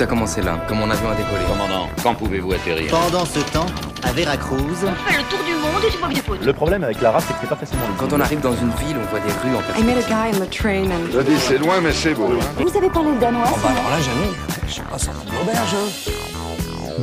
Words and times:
Tout 0.00 0.04
a 0.04 0.06
commencé 0.06 0.40
là, 0.40 0.58
quand 0.66 0.76
mon 0.76 0.90
avion 0.90 1.10
a 1.10 1.14
décollé. 1.14 1.42
Commandant, 1.46 1.86
quand 2.02 2.14
pouvez-vous 2.14 2.54
atterrir 2.54 2.90
Pendant 2.90 3.26
ce 3.26 3.38
temps, 3.52 3.66
à 4.02 4.12
Veracruz, 4.12 4.56
On 4.82 5.10
fait 5.10 5.18
le 5.18 5.24
tour 5.24 5.44
du 5.44 5.52
monde 5.52 5.84
et 5.86 5.90
tu 5.90 5.98
vois 5.98 6.08
bien 6.08 6.22
faute. 6.22 6.42
Le 6.42 6.52
problème 6.54 6.84
avec 6.84 7.02
la 7.02 7.10
race, 7.10 7.24
c'est 7.26 7.34
que 7.34 7.40
c'est 7.42 7.48
pas 7.50 7.56
facilement 7.56 7.82
lisible. 7.82 8.08
Quand 8.08 8.16
on 8.16 8.20
arrive 8.20 8.40
dans 8.40 8.54
une 8.54 8.70
ville, 8.70 8.96
on 8.98 9.10
voit 9.10 9.20
des 9.20 9.30
rues 9.30 9.54
en 9.54 9.78
I 9.78 9.84
met 9.84 9.98
a 9.98 10.08
guy 10.08 10.34
on 10.34 10.40
the 10.42 10.48
train 10.48 10.84
and 10.90 11.12
Je 11.12 11.20
dis, 11.20 11.38
c'est 11.38 11.58
loin, 11.58 11.82
mais 11.82 11.92
c'est 11.92 12.14
beau. 12.14 12.30
hein. 12.32 12.62
Vous 12.64 12.74
avez 12.78 12.88
parlé 12.88 13.10
le 13.10 13.18
danois 13.18 13.44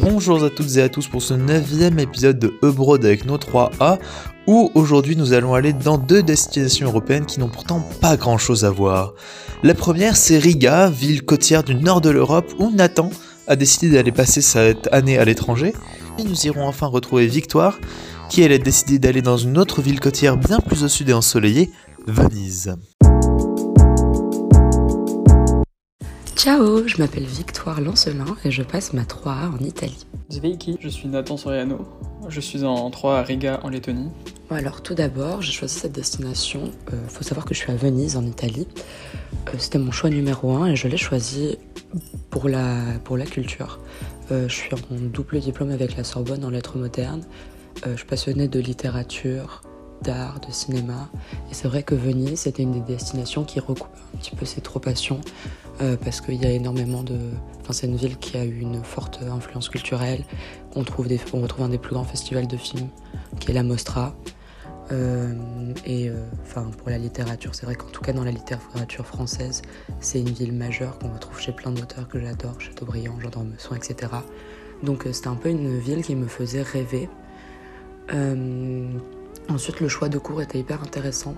Bonjour 0.02 0.44
à 0.44 0.50
toutes 0.50 0.76
et 0.78 0.82
à 0.82 0.90
tous 0.90 1.08
pour 1.08 1.22
ce 1.22 1.34
neuvième 1.34 2.00
épisode 2.00 2.40
de 2.40 2.54
Ebrod 2.64 3.04
avec 3.04 3.26
nos 3.26 3.38
3A, 3.38 4.00
où 4.46 4.72
aujourd'hui 4.76 5.16
nous 5.16 5.34
allons 5.34 5.54
aller 5.54 5.74
dans 5.74 5.98
deux 5.98 6.22
destinations 6.22 6.88
européennes 6.88 7.26
qui 7.26 7.40
n'ont 7.40 7.50
pourtant 7.50 7.80
pas 8.02 8.18
grand 8.18 8.38
chose 8.38 8.66
à 8.66 8.70
voir. 8.70 9.14
La 9.64 9.74
première 9.74 10.16
c'est 10.16 10.38
Riga, 10.38 10.90
ville 10.90 11.24
côtière 11.24 11.64
du 11.64 11.76
nord 11.76 12.02
de 12.02 12.10
l'Europe 12.10 12.54
où 12.60 12.70
Nathan 12.72 13.10
a 13.48 13.56
décidé 13.56 13.90
d'aller 13.90 14.12
passer 14.12 14.42
cette 14.42 14.88
année 14.92 15.18
à 15.18 15.26
l'étranger, 15.26 15.74
et 16.20 16.24
nous 16.24 16.46
irons 16.46 16.68
enfin 16.68 16.88
retrouver 16.88 17.28
Victoire, 17.28 17.80
qui 18.30 18.42
elle 18.42 18.52
a 18.52 18.58
décidé 18.58 19.00
d'aller 19.00 19.22
dans 19.22 19.38
une 19.38 19.58
autre 19.58 19.82
ville 19.82 20.00
côtière 20.00 20.38
bien 20.38 20.60
plus 20.60 20.84
au 20.84 20.88
sud 20.88 21.10
et 21.10 21.14
ensoleillée, 21.14 21.72
Venise. 22.06 22.76
Ciao, 26.38 26.88
je 26.88 27.00
m'appelle 27.00 27.24
Victoire 27.26 27.82
Lancelin 27.82 28.38
et 28.46 28.52
je 28.52 28.62
passe 28.62 28.94
ma 28.94 29.02
3A 29.02 29.56
en 29.56 29.58
Italie. 29.58 30.06
Zveiki, 30.32 30.78
je 30.80 30.88
suis 30.88 31.08
Nathan 31.08 31.36
Soriano. 31.36 31.80
Je 32.30 32.40
suis 32.40 32.64
en 32.64 32.92
3 32.92 33.18
à 33.18 33.24
Riga 33.24 33.60
en 33.64 33.70
Lettonie. 33.70 34.12
Alors 34.52 34.84
tout 34.84 34.94
d'abord, 34.94 35.42
j'ai 35.42 35.52
choisi 35.52 35.80
cette 35.80 35.94
destination. 35.94 36.70
Il 36.94 37.10
faut 37.10 37.24
savoir 37.24 37.44
que 37.44 37.56
je 37.56 37.60
suis 37.60 37.72
à 37.72 37.76
Venise 37.76 38.18
en 38.18 38.24
Italie. 38.24 38.68
Euh, 39.48 39.54
C'était 39.58 39.80
mon 39.80 39.92
choix 39.92 40.12
numéro 40.12 40.52
un 40.52 40.68
et 40.68 40.76
je 40.76 40.88
l'ai 40.88 40.98
choisi 40.98 41.58
pour 42.30 42.48
la, 42.50 42.84
pour 43.04 43.18
la 43.18 43.26
culture. 43.26 43.80
Euh, 44.32 44.48
je 44.48 44.54
suis 44.54 44.76
en 44.76 44.78
double 45.12 45.40
diplôme 45.40 45.72
avec 45.72 45.98
la 45.98 46.04
Sorbonne 46.04 46.46
en 46.46 46.52
lettres 46.52 46.78
modernes. 46.78 47.24
Euh, 47.88 47.94
je 47.94 47.98
suis 47.98 48.06
passionnée 48.06 48.48
de 48.48 48.60
littérature, 48.60 49.64
d'art, 50.04 50.40
de 50.40 50.52
cinéma. 50.52 51.10
Et 51.50 51.56
c'est 51.56 51.68
vrai 51.68 51.82
que 51.82 51.96
Venise, 51.96 52.42
c'était 52.42 52.62
une 52.62 52.74
des 52.74 52.94
destinations 52.94 53.44
qui 53.44 53.60
recoupe 53.60 53.88
un 54.14 54.18
petit 54.20 54.36
peu 54.36 54.46
ces 54.46 54.62
trois 54.62 54.82
passions. 54.82 55.20
Euh, 55.82 55.96
parce 55.96 56.22
qu'il 56.22 56.42
y 56.42 56.46
a 56.46 56.52
énormément 56.52 57.04
de. 57.04 57.18
Enfin, 57.62 57.74
c'est 57.74 57.88
une 57.88 57.98
ville 57.98 58.18
qui 58.18 58.38
a 58.38 58.46
eu 58.46 58.60
une 58.60 58.84
forte 58.84 59.20
influence 59.30 59.70
culturelle. 59.70 60.24
On, 60.76 60.84
trouve 60.84 61.08
des... 61.08 61.20
on 61.34 61.42
retrouve 61.42 61.66
un 61.66 61.70
des 61.70 61.78
plus 61.78 61.94
grands 61.94 62.04
festivals 62.04 62.48
de 62.48 62.58
films, 62.58 62.88
qui 63.40 63.52
est 63.52 63.54
la 63.54 63.64
Mostra. 63.64 64.16
Euh, 64.92 65.34
et 65.86 66.10
euh, 66.10 66.16
enfin, 66.44 66.72
pour 66.78 66.90
la 66.90 66.98
littérature, 66.98 67.54
c'est 67.54 67.66
vrai 67.66 67.76
qu'en 67.76 67.90
tout 67.90 68.02
cas 68.02 68.14
dans 68.14 68.24
la 68.24 68.32
littérature 68.32 69.06
française, 69.06 69.62
c'est 70.00 70.20
une 70.20 70.30
ville 70.30 70.54
majeure 70.54 70.98
qu'on 70.98 71.12
retrouve 71.14 71.40
chez 71.40 71.52
plein 71.52 71.72
d'auteurs 71.72 72.08
que 72.08 72.20
j'adore, 72.20 72.60
Chateaubriand, 72.60 73.20
Jean 73.20 73.30
d'Ormesson, 73.30 73.76
etc. 73.76 74.14
Donc 74.82 75.04
c'était 75.12 75.28
un 75.28 75.36
peu 75.36 75.50
une 75.50 75.78
ville 75.78 76.04
qui 76.04 76.16
me 76.16 76.28
faisait 76.28 76.62
rêver. 76.62 77.10
Ensuite, 79.50 79.80
le 79.82 79.90
choix 79.90 80.08
de 80.08 80.18
cours 80.18 80.42
était 80.42 80.60
hyper 80.60 80.82
intéressant, 80.82 81.36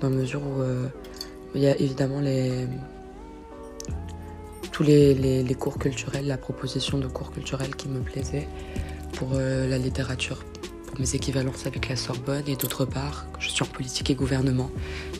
dans 0.00 0.10
la 0.10 0.16
mesure 0.16 0.42
où 0.42 0.62
il 1.54 1.60
y 1.60 1.68
a 1.68 1.76
évidemment 1.78 2.18
les, 2.18 2.66
tous 4.74 4.82
les, 4.82 5.56
cours 5.56 5.78
culturels, 5.78 6.26
la 6.26 6.36
proposition 6.36 6.98
de 6.98 7.06
cours 7.06 7.30
culturels 7.30 7.76
qui 7.76 7.88
me 7.88 8.00
plaisait 8.00 8.48
pour 9.12 9.28
euh, 9.34 9.68
la 9.68 9.78
littérature, 9.78 10.44
pour 10.88 10.98
mes 10.98 11.14
équivalences 11.14 11.64
avec 11.66 11.88
la 11.88 11.94
Sorbonne, 11.94 12.42
et 12.48 12.56
d'autre 12.56 12.84
part, 12.84 13.24
je 13.38 13.50
suis 13.50 13.62
en 13.62 13.66
politique 13.66 14.10
et 14.10 14.16
gouvernement. 14.16 14.72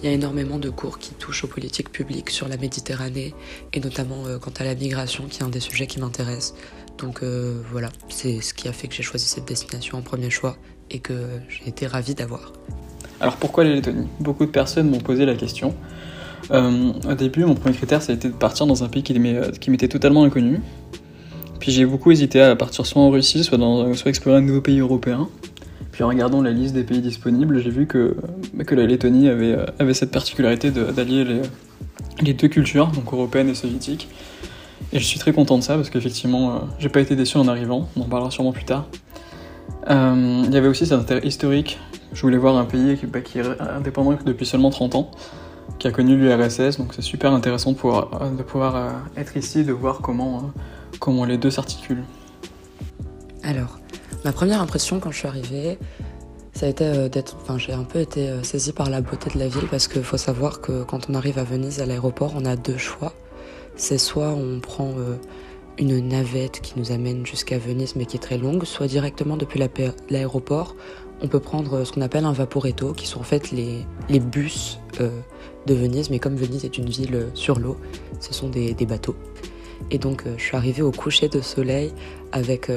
Il 0.03 0.07
y 0.07 0.09
a 0.09 0.13
énormément 0.13 0.59
de 0.59 0.71
cours 0.71 0.99
qui 0.99 1.15
touchent 1.15 1.45
aux 1.45 1.47
politiques 1.47 1.93
publiques 1.93 2.31
sur 2.31 2.49
la 2.49 2.57
Méditerranée, 2.57 3.33
et 3.73 3.79
notamment 3.79 4.27
euh, 4.27 4.41
quant 4.41 4.53
à 4.59 4.65
la 4.65 4.75
migration, 4.75 5.27
qui 5.29 5.39
est 5.39 5.45
un 5.45 5.51
des 5.51 5.61
sujets 5.61 5.87
qui 5.87 6.01
m'intéresse. 6.01 6.57
Donc 6.99 7.23
euh, 7.23 7.63
voilà, 7.71 7.91
c'est 8.09 8.41
ce 8.41 8.55
qui 8.55 8.67
a 8.67 8.73
fait 8.73 8.89
que 8.89 8.95
j'ai 8.95 9.05
choisi 9.05 9.27
cette 9.27 9.47
destination 9.47 9.99
en 9.99 10.03
premier 10.03 10.31
choix 10.31 10.57
et 10.91 10.99
que 10.99 11.29
j'ai 11.49 11.69
été 11.69 11.87
ravie 11.87 12.17
d'avoir. 12.17 12.53
Alors 13.21 13.37
pourquoi 13.37 13.63
la 13.63 13.75
Lettonie 13.75 14.09
Beaucoup 14.19 14.47
de 14.47 14.51
personnes 14.51 14.91
m'ont 14.91 15.01
posé 15.01 15.25
la 15.25 15.37
question. 15.37 15.77
Euh, 16.51 16.93
au 17.09 17.15
début, 17.15 17.45
mon 17.45 17.55
premier 17.55 17.75
critère, 17.75 18.03
ça 18.03 18.13
a 18.13 18.15
été 18.15 18.29
de 18.29 18.35
partir 18.35 18.67
dans 18.67 18.85
un 18.85 18.89
pays 18.89 19.03
qui 19.03 19.19
m'est- 19.19 19.59
qui 19.59 19.71
m'était 19.71 19.89
totalement 19.89 20.25
inconnu. 20.25 20.61
Puis 21.61 21.73
j'ai 21.73 21.87
beaucoup 21.87 22.11
hésité 22.11 22.43
à 22.43 22.55
partir 22.57 22.85
soit 22.85 23.01
en 23.01 23.11
Russie, 23.11 23.43
soit, 23.45 23.57
dans, 23.59 23.95
soit 23.95 24.11
explorer 24.11 24.39
un 24.39 24.43
nouveau 24.43 24.61
pays 24.61 24.81
européen. 24.81 25.29
Puis 25.93 26.03
en 26.05 26.09
regardant 26.09 26.43
la 26.43 26.51
liste 26.51 26.75
des 26.75 26.83
pays 26.83 27.01
disponibles, 27.01 27.61
j'ai 27.63 27.71
vu 27.71 27.87
que, 27.87 28.17
bah, 28.53 28.65
la 28.69 28.87
Lettonie 28.87 29.29
avait, 29.29 29.57
euh, 29.81 29.93
cette 29.95 30.11
particularité 30.11 30.71
d'allier 30.71 31.25
les, 32.23 32.33
deux 32.35 32.49
cultures, 32.49 32.89
donc 32.89 33.13
européenne 33.13 33.49
et 33.49 33.55
soviétique. 33.55 34.09
Et 34.93 34.99
je 34.99 35.05
suis 35.05 35.19
très 35.19 35.33
content 35.33 35.57
de 35.57 35.63
ça 35.63 35.77
parce 35.77 35.91
qu'effectivement, 35.91 36.51
euh, 36.51 36.59
j'ai 36.79 36.89
pas 36.89 37.01
été 37.01 37.17
déçu 37.17 37.39
en 37.39 37.49
arrivant, 37.49 37.89
on 37.97 38.03
en 38.03 38.05
parlera 38.09 38.31
sûrement 38.31 38.53
plus 38.53 38.65
tard. 38.65 38.87
Euh, 39.89 40.43
Il 40.47 40.53
y 40.53 40.57
avait 40.57 40.69
aussi 40.69 40.85
cet 40.85 40.99
intérêt 40.99 41.27
historique. 41.27 41.79
Je 42.13 42.21
voulais 42.23 42.39
voir 42.39 42.57
un 42.57 42.65
pays 42.65 42.97
qui, 42.97 43.07
bah, 43.07 43.21
qui 43.21 43.39
est 43.39 43.45
indépendant 43.61 44.17
depuis 44.27 44.47
seulement 44.47 44.71
30 44.71 44.95
ans, 44.97 45.11
qui 45.79 45.89
a 45.89 45.91
connu 45.91 46.17
l'URSS, 46.17 46.79
donc 46.79 46.95
c'est 46.95 47.03
super 47.03 47.33
intéressant 47.33 47.73
de 47.73 47.77
pouvoir, 47.77 48.09
euh, 48.23 48.89
euh, 48.89 49.21
être 49.21 49.37
ici 49.37 49.65
de 49.65 49.73
voir 49.73 50.01
comment, 50.01 50.39
euh, 50.39 50.41
comment 50.99 51.25
les 51.25 51.37
deux 51.37 51.51
s'articulent. 51.51 52.05
Alors, 53.43 53.79
ma 54.25 54.33
première 54.33 54.61
impression 54.61 55.01
quand 55.01 55.11
je 55.11 55.19
suis 55.19 55.29
arrivée, 55.29 55.79
ça 56.53 56.67
a 56.67 56.69
été 56.69 57.09
d'être. 57.09 57.37
Enfin, 57.43 57.59
j'ai 57.59 57.73
un 57.73 57.83
peu 57.83 57.99
été 57.99 58.33
saisie 58.45 58.73
par 58.73 58.89
la 58.89 59.01
beauté 59.01 59.29
de 59.35 59.39
la 59.39 59.49
ville 59.49 59.67
parce 59.71 59.89
qu'il 59.89 60.05
faut 60.05 60.17
savoir 60.17 60.61
que 60.61 60.85
quand 60.85 61.11
on 61.11 61.15
arrive 61.15 61.39
à 61.39 61.45
Venise 61.45 61.81
à 61.81 61.87
l'aéroport, 61.87 62.33
on 62.37 62.45
a 62.45 62.57
deux 62.57 62.79
choix. 62.79 63.13
C'est 63.77 63.99
soit 63.99 64.29
on 64.29 64.61
prend 64.61 64.95
une 65.79 66.09
navette 66.09 66.61
qui 66.61 66.79
nous 66.79 66.93
amène 66.93 67.27
jusqu'à 67.27 67.59
Venise 67.59 67.97
mais 67.97 68.07
qui 68.07 68.17
est 68.17 68.21
très 68.21 68.39
longue, 68.39 68.65
soit 68.65 68.87
directement 68.87 69.37
depuis 69.37 69.61
l'aéroport, 70.09 70.77
on 71.23 71.29
peut 71.29 71.41
prendre 71.41 71.85
ce 71.85 71.93
qu'on 71.93 72.01
appelle 72.01 72.25
un 72.25 72.33
vaporetto, 72.33 72.93
qui 72.93 73.07
sont 73.07 73.21
en 73.21 73.25
fait 73.25 73.51
les, 73.51 73.85
les 74.09 74.21
bus 74.21 74.79
euh, 75.01 75.11
de 75.67 75.75
Venise, 75.75 76.11
mais 76.11 76.19
comme 76.19 76.37
Venise 76.37 76.65
est 76.65 76.77
une 76.79 76.89
ville 76.89 77.15
euh, 77.15 77.31
sur 77.35 77.59
l'eau, 77.59 77.77
ce 78.21 78.35
sont 78.35 78.49
des, 78.49 78.75
des 78.75 78.87
bateaux. 78.87 79.17
Et 79.91 79.99
donc, 79.99 80.25
euh, 80.27 80.35
je 80.37 80.43
suis 80.43 80.57
arrivée 80.57 80.83
au 80.83 80.93
coucher 80.93 81.29
de 81.29 81.41
soleil 81.41 81.93
avec. 82.33 82.71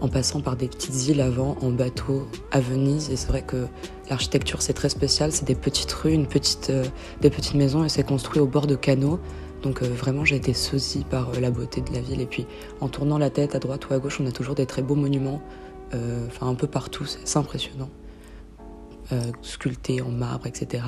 en 0.00 0.08
passant 0.08 0.40
par 0.40 0.56
des 0.56 0.68
petites 0.68 1.08
îles 1.08 1.20
avant, 1.20 1.56
en 1.62 1.70
bateau 1.70 2.28
à 2.50 2.60
Venise. 2.60 3.10
Et 3.10 3.16
c'est 3.16 3.28
vrai 3.28 3.42
que 3.42 3.66
l'architecture, 4.10 4.60
c'est 4.60 4.74
très 4.74 4.90
spécial. 4.90 5.32
C'est 5.32 5.46
des 5.46 5.54
petites 5.54 5.92
rues, 5.92 6.12
une 6.12 6.26
petite, 6.26 6.70
des 7.22 7.30
petites 7.30 7.54
maisons 7.54 7.84
et 7.84 7.88
c'est 7.88 8.06
construit 8.06 8.40
au 8.40 8.46
bord 8.46 8.66
de 8.66 8.76
canaux. 8.76 9.18
Donc 9.62 9.82
vraiment, 9.82 10.26
j'ai 10.26 10.36
été 10.36 10.52
saisie 10.52 11.06
par 11.08 11.32
la 11.40 11.50
beauté 11.50 11.80
de 11.80 11.90
la 11.94 12.00
ville. 12.00 12.20
Et 12.20 12.26
puis, 12.26 12.46
en 12.82 12.88
tournant 12.88 13.16
la 13.16 13.30
tête 13.30 13.54
à 13.54 13.58
droite 13.58 13.88
ou 13.88 13.94
à 13.94 13.98
gauche, 13.98 14.20
on 14.20 14.26
a 14.26 14.32
toujours 14.32 14.54
des 14.54 14.66
très 14.66 14.82
beaux 14.82 14.96
monuments. 14.96 15.40
Euh, 15.92 16.26
Enfin, 16.28 16.48
un 16.48 16.54
peu 16.54 16.66
partout, 16.66 17.04
c'est 17.04 17.38
impressionnant. 17.38 17.90
Euh, 19.12 19.20
sculptés 19.42 20.00
en 20.00 20.08
marbre, 20.08 20.46
etc. 20.46 20.82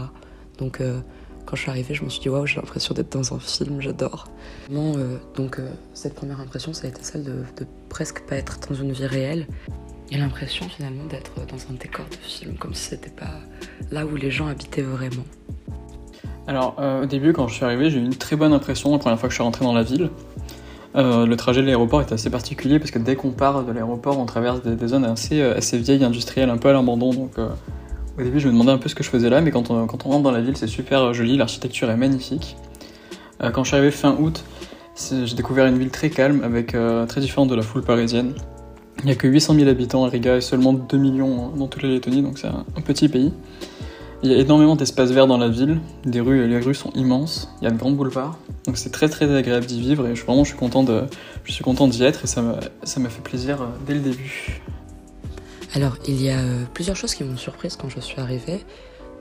Donc, 0.57 0.81
euh, 0.81 1.01
quand 1.45 1.55
je 1.55 1.63
suis 1.63 1.71
arrivée, 1.71 1.95
je 1.95 2.03
me 2.03 2.09
suis 2.09 2.21
dit, 2.21 2.31
waouh, 2.31 2.47
j'ai 2.47 2.57
l'impression 2.57 2.95
d'être 2.95 3.13
dans 3.13 3.35
un 3.35 3.39
film, 3.39 3.83
j'adore. 3.83 4.27
Euh, 4.73 5.19
donc 5.35 5.61
cette 5.93 6.15
première 6.15 6.41
impression, 6.41 6.73
ça 6.73 6.87
a 6.87 6.91
été 6.91 7.03
celle 7.03 7.25
de, 7.25 7.45
presque 7.91 8.23
pas 8.23 8.37
être 8.37 8.59
dans 8.69 8.75
une 8.75 8.93
vie 8.93 9.07
réelle. 9.07 9.47
Et 10.11 10.17
l'impression 10.17 10.67
finalement 10.69 11.05
d'être 11.05 11.35
dans 11.47 11.59
un 11.71 11.75
décor 11.79 12.07
de 12.11 12.17
film, 12.17 12.57
comme 12.57 12.73
si 12.73 12.89
c'était 12.89 13.11
pas 13.11 13.41
là 13.91 14.07
où 14.07 14.17
les 14.17 14.31
gens 14.31 14.47
habitaient 14.47 14.83
vraiment. 14.83 15.25
Alors, 16.47 16.79
au 17.03 17.07
début, 17.07 17.33
quand 17.33 17.49
je 17.49 17.55
suis 17.55 17.65
arrivé, 17.65 17.91
j'ai 17.91 17.99
eu 17.99 18.05
une 18.05 18.15
très 18.15 18.37
bonne 18.37 18.53
impression 18.53 18.93
la 18.93 18.99
première 18.99 19.19
fois 19.19 19.29
que 19.29 19.33
je 19.33 19.37
suis 19.37 19.45
rentré 19.45 19.65
dans 19.65 19.75
la 19.75 19.83
ville. 19.83 20.11
Euh, 20.97 21.27
le 21.27 21.37
trajet 21.37 21.61
de 21.61 21.67
l'aéroport 21.67 22.01
est 22.01 22.13
assez 22.13 22.31
particulier 22.31 22.79
parce 22.79 22.91
que 22.91 22.99
dès 22.99 23.17
qu'on 23.17 23.31
part 23.31 23.65
de 23.65 23.73
l'aéroport, 23.73 24.19
on 24.19 24.25
traverse 24.25 24.63
des, 24.63 24.89
zones 24.89 25.05
assez, 25.05 25.41
euh, 25.41 25.57
assez 25.57 25.77
vieilles, 25.79 26.05
industrielles, 26.05 26.49
un 26.49 26.57
peu 26.57 26.69
à 26.69 26.73
l'abandon. 26.73 27.13
Donc, 27.13 27.33
euh, 27.39 27.49
au 28.19 28.23
début, 28.23 28.41
je 28.41 28.47
me 28.47 28.53
demandais 28.53 28.73
un 28.73 28.79
peu 28.79 28.89
ce 28.89 28.95
que 28.95 29.03
je 29.03 29.11
faisais 29.11 29.29
là, 29.29 29.43
mais 29.43 29.51
quand 29.51 29.71
on, 29.71 29.87
quand 29.87 30.07
on 30.07 30.11
rentre 30.11 30.23
dans 30.23 30.31
la 30.31 30.41
ville, 30.41 30.57
c'est 30.57 30.67
super 30.67 31.13
joli, 31.13 31.37
l'architecture 31.37 31.91
est 31.91 31.97
magnifique. 31.97 32.57
Quand 33.53 33.65
je 33.65 33.69
suis 33.69 33.77
arrivé 33.77 33.91
fin 33.91 34.17
août, 34.19 34.43
j'ai 34.97 35.35
découvert 35.35 35.67
une 35.67 35.77
ville 35.77 35.91
très 35.91 36.09
calme, 36.09 36.43
avec 36.43 36.75
très 37.07 37.21
différente 37.21 37.51
de 37.51 37.55
la 37.55 37.61
foule 37.61 37.83
parisienne. 37.83 38.33
Il 39.01 39.05
n'y 39.05 39.13
a 39.13 39.15
que 39.15 39.29
800 39.29 39.57
000 39.57 39.69
habitants 39.69 40.07
à 40.07 40.09
Riga 40.09 40.37
et 40.37 40.41
seulement 40.41 40.73
2 40.73 40.97
millions 40.97 41.51
dans 41.51 41.67
toute 41.67 41.83
la 41.83 41.91
Lettonie, 41.91 42.23
donc 42.23 42.39
c'est 42.39 42.47
un 42.47 42.81
petit 42.83 43.11
pays. 43.11 43.35
Il 44.23 44.33
y 44.33 44.35
a 44.35 44.39
énormément 44.39 44.77
d'espaces 44.77 45.11
verts 45.11 45.27
dans 45.27 45.37
la 45.37 45.49
ville, 45.49 45.79
des 46.05 46.21
rues, 46.21 46.49
les 46.49 46.59
rues 46.59 46.75
sont 46.75 46.91
immenses, 46.95 47.51
il 47.61 47.65
y 47.65 47.69
a 47.69 47.71
de 47.71 47.77
grands 47.77 47.91
boulevards, 47.91 48.39
donc 48.65 48.79
c'est 48.79 48.91
très 48.91 49.09
très 49.09 49.33
agréable 49.35 49.67
d'y 49.67 49.81
vivre 49.81 50.07
et 50.07 50.17
je, 50.17 50.25
vraiment 50.25 50.43
je 50.43 50.49
suis 50.49 50.59
content 50.59 50.83
de, 50.83 51.03
je 51.45 51.53
suis 51.53 51.63
content 51.63 51.87
d'y 51.87 52.03
être 52.03 52.25
et 52.25 52.27
ça 52.27 52.41
m'a 52.43 53.09
fait 53.09 53.23
plaisir 53.23 53.61
euh, 53.61 53.67
dès 53.87 53.95
le 53.95 54.01
début. 54.01 54.63
Alors, 55.75 55.99
il 56.09 56.23
y 56.23 56.31
a 56.31 56.39
euh, 56.39 56.65
plusieurs 56.73 56.97
choses 56.97 57.15
qui 57.15 57.25
m'ont 57.25 57.37
surprise 57.37 57.77
quand 57.77 57.91
je 57.91 58.01
suis 58.01 58.19
arrivée. 58.19 58.65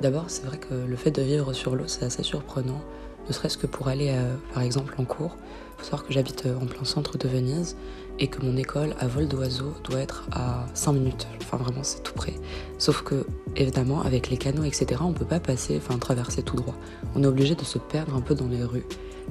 D'abord, 0.01 0.25
c'est 0.27 0.45
vrai 0.45 0.57
que 0.57 0.74
le 0.74 0.95
fait 0.95 1.12
de 1.12 1.21
vivre 1.21 1.51
sur 1.51 1.75
l'eau, 1.75 1.83
c'est 1.88 2.06
assez 2.06 2.24
surprenant, 2.24 2.80
ne 3.27 3.33
serait-ce 3.33 3.57
que 3.57 3.68
pour 3.68 3.89
aller, 3.89 4.12
euh, 4.12 4.36
par 4.53 4.63
exemple, 4.63 4.95
en 4.97 5.03
cours. 5.03 5.36
Il 5.74 5.80
faut 5.80 5.83
savoir 5.83 6.06
que 6.06 6.13
j'habite 6.13 6.47
en 6.62 6.65
plein 6.65 6.86
centre 6.86 7.18
de 7.18 7.27
Venise 7.27 7.75
et 8.20 8.28
que 8.28 8.46
mon 8.46 8.56
école 8.58 8.96
à 9.00 9.08
vol 9.08 9.28
d'oiseau 9.28 9.74
doit 9.84 10.00
être 10.00 10.28
à 10.32 10.66
5 10.74 10.94
minutes. 10.94 11.28
Enfin, 11.42 11.58
vraiment, 11.58 11.84
c'est 11.84 12.02
tout 12.04 12.14
près. 12.14 12.34
Sauf 12.78 13.02
que, 13.04 13.26
évidemment, 13.56 14.02
avec 14.02 14.30
les 14.30 14.38
canaux, 14.38 14.64
etc., 14.64 15.02
on 15.02 15.14
peut 15.14 15.26
pas 15.26 15.40
passer, 15.40 15.78
enfin, 15.78 15.98
traverser 15.98 16.42
tout 16.44 16.56
droit. 16.56 16.76
On 17.16 17.24
est 17.24 17.28
obligé 17.28 17.56
de 17.56 17.64
se 17.64 17.78
perdre 17.78 18.16
un 18.16 18.22
peu 18.22 18.36
dans 18.36 18.48
les 18.48 18.64
rues. 18.64 18.86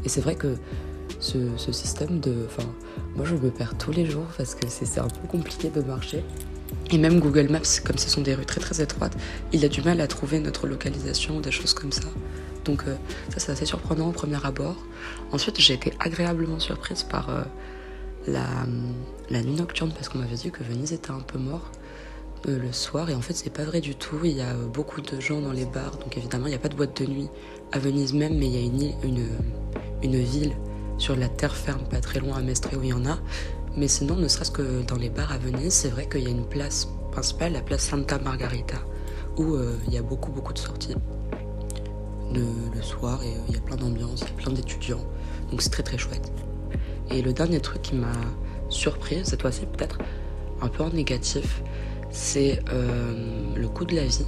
Et 0.05 0.09
c'est 0.09 0.21
vrai 0.21 0.35
que 0.35 0.57
ce, 1.21 1.73
système 1.73 2.21
de. 2.21 2.35
Enfin, 2.47 2.69
moi 3.17 3.25
je 3.25 3.35
me 3.35 3.51
perds 3.51 3.77
tous 3.79 3.93
les 3.93 4.07
jours 4.07 4.27
parce 4.37 4.55
que 4.55 4.67
c'est 4.69 4.99
un 4.99 5.09
peu 5.09 5.27
compliqué 5.29 5.71
de 5.71 5.81
marcher. 5.81 6.25
Et 6.91 6.99
même 6.99 7.21
Google 7.21 7.49
Maps, 7.51 7.81
comme 7.85 7.99
ce 7.99 8.11
sont 8.11 8.21
des 8.21 8.35
rues 8.35 8.45
très 8.45 8.61
très 8.61 8.83
étroites, 8.83 9.17
il 9.53 9.65
a 9.65 9.69
du 9.69 9.81
mal 9.83 10.01
à 10.01 10.07
trouver 10.07 10.41
notre 10.41 10.67
localisation, 10.67 11.41
des 11.41 11.51
choses 11.51 11.73
comme 11.73 11.93
ça. 11.93 12.09
Donc 12.65 12.85
euh, 12.87 12.95
ça 13.31 13.39
c'est 13.39 13.53
assez 13.53 13.67
surprenant 13.67 14.09
au 14.09 14.13
premier 14.13 14.45
abord. 14.45 14.77
Ensuite 15.33 15.61
j'ai 15.61 15.75
été 15.75 15.93
agréablement 16.01 16.59
surprise 16.61 17.03
par 17.03 17.31
euh, 17.31 17.43
la, 18.27 18.47
la 19.31 19.43
nuit 19.43 19.55
nocturne 19.55 19.93
parce 19.93 20.09
qu'on 20.09 20.19
m'avait 20.19 20.37
dit 20.37 20.51
que 20.51 20.63
Venise 20.63 20.93
était 20.93 21.11
un 21.11 21.21
peu 21.21 21.39
mort 21.39 21.71
euh, 22.49 22.59
le 22.59 22.73
soir 22.73 23.09
et 23.11 23.15
en 23.15 23.21
fait 23.21 23.35
c'est 23.35 23.51
pas 23.51 23.65
vrai 23.65 23.81
du 23.81 23.95
tout. 23.95 24.19
Il 24.25 24.33
y 24.33 24.41
a 24.41 24.55
beaucoup 24.55 25.01
de 25.01 25.21
gens 25.21 25.41
dans 25.41 25.53
les 25.53 25.65
bars, 25.65 25.97
donc 25.99 26.17
évidemment 26.17 26.47
il 26.47 26.51
n'y 26.51 26.57
a 26.57 26.61
pas 26.61 26.69
de 26.69 26.77
boîte 26.77 27.01
de 27.03 27.07
nuit 27.07 27.29
à 27.73 27.79
Venise 27.79 28.13
même, 28.13 28.37
mais 28.37 28.47
il 28.47 28.53
y 28.53 28.59
a 28.59 29.07
une, 30.03 30.17
ville 30.17 30.53
sur 30.99 31.17
la 31.17 31.29
terre 31.29 31.57
ferme 31.57 31.83
pas 31.89 32.01
très 32.01 32.21
loin 32.21 32.37
à 32.37 32.43
Mestre 32.43 32.69
où 32.77 32.83
il 32.83 32.91
y 32.91 32.93
en 32.93 33.07
a. 33.07 33.19
Mais 33.77 33.89
sinon, 33.89 34.15
ne 34.15 34.29
serait-ce 34.29 34.53
que 34.53 34.83
dans 34.83 34.97
les 34.97 35.11
bars 35.11 35.33
à 35.33 35.39
Venise, 35.39 35.73
c'est 35.73 35.89
vrai 35.89 36.09
qu'il 36.09 36.23
y 36.23 36.27
a 36.29 36.31
une 36.31 36.47
place 36.47 36.87
principale, 37.11 37.55
la 37.55 37.63
place 37.63 37.83
Santa 37.83 38.19
Margarita, 38.21 38.77
où 39.37 39.55
euh, 39.55 39.77
il 39.89 39.95
y 39.95 39.99
a 39.99 40.03
beaucoup, 40.03 40.31
beaucoup 40.31 40.53
de 40.53 40.59
sorties 40.59 40.95
le, 42.33 42.83
soir 42.83 43.23
et 43.23 43.29
euh, 43.29 43.39
il 43.49 43.55
y 43.55 43.59
a 43.59 43.61
plein 43.61 43.77
d'ambiance, 43.77 44.21
il 44.23 44.29
y 44.29 44.31
a 44.31 44.43
plein 44.43 44.53
d'étudiants. 44.53 45.05
Donc 45.51 45.63
c'est 45.63 45.71
très, 45.71 45.83
très 45.83 45.99
chouette. 45.99 46.31
Et 47.11 47.23
le 47.23 47.33
dernier 47.33 47.61
truc 47.61 47.83
qui 47.83 47.95
m'a 47.95 48.13
surpris, 48.69 49.21
cette 49.25 49.43
fois-ci 49.43 49.67
peut-être 49.67 49.99
un 50.61 50.69
peu 50.69 50.83
en 50.83 50.91
négatif, 50.91 51.63
c'est 52.11 52.61
euh, 52.73 53.13
le 53.55 53.69
coût 53.69 53.85
de 53.85 53.95
la 53.95 54.05
vie. 54.05 54.27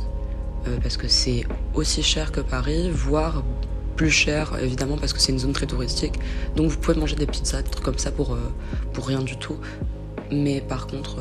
Euh, 0.66 0.78
parce 0.82 0.96
que 0.96 1.08
c'est 1.08 1.44
aussi 1.74 2.02
cher 2.02 2.32
que 2.32 2.40
Paris, 2.40 2.90
voire 2.90 3.44
plus 3.94 4.10
cher 4.10 4.52
évidemment 4.60 4.98
parce 4.98 5.14
que 5.14 5.20
c'est 5.20 5.32
une 5.32 5.38
zone 5.38 5.52
très 5.52 5.66
touristique. 5.66 6.14
Donc 6.54 6.70
vous 6.70 6.78
pouvez 6.78 6.98
manger 6.98 7.16
des 7.16 7.26
pizzas, 7.26 7.62
des 7.62 7.70
trucs 7.70 7.84
comme 7.84 7.98
ça 7.98 8.10
pour, 8.10 8.34
euh, 8.34 8.52
pour 8.92 9.06
rien 9.06 9.20
du 9.20 9.36
tout. 9.36 9.56
Mais 10.32 10.60
par 10.60 10.88
contre, 10.88 11.18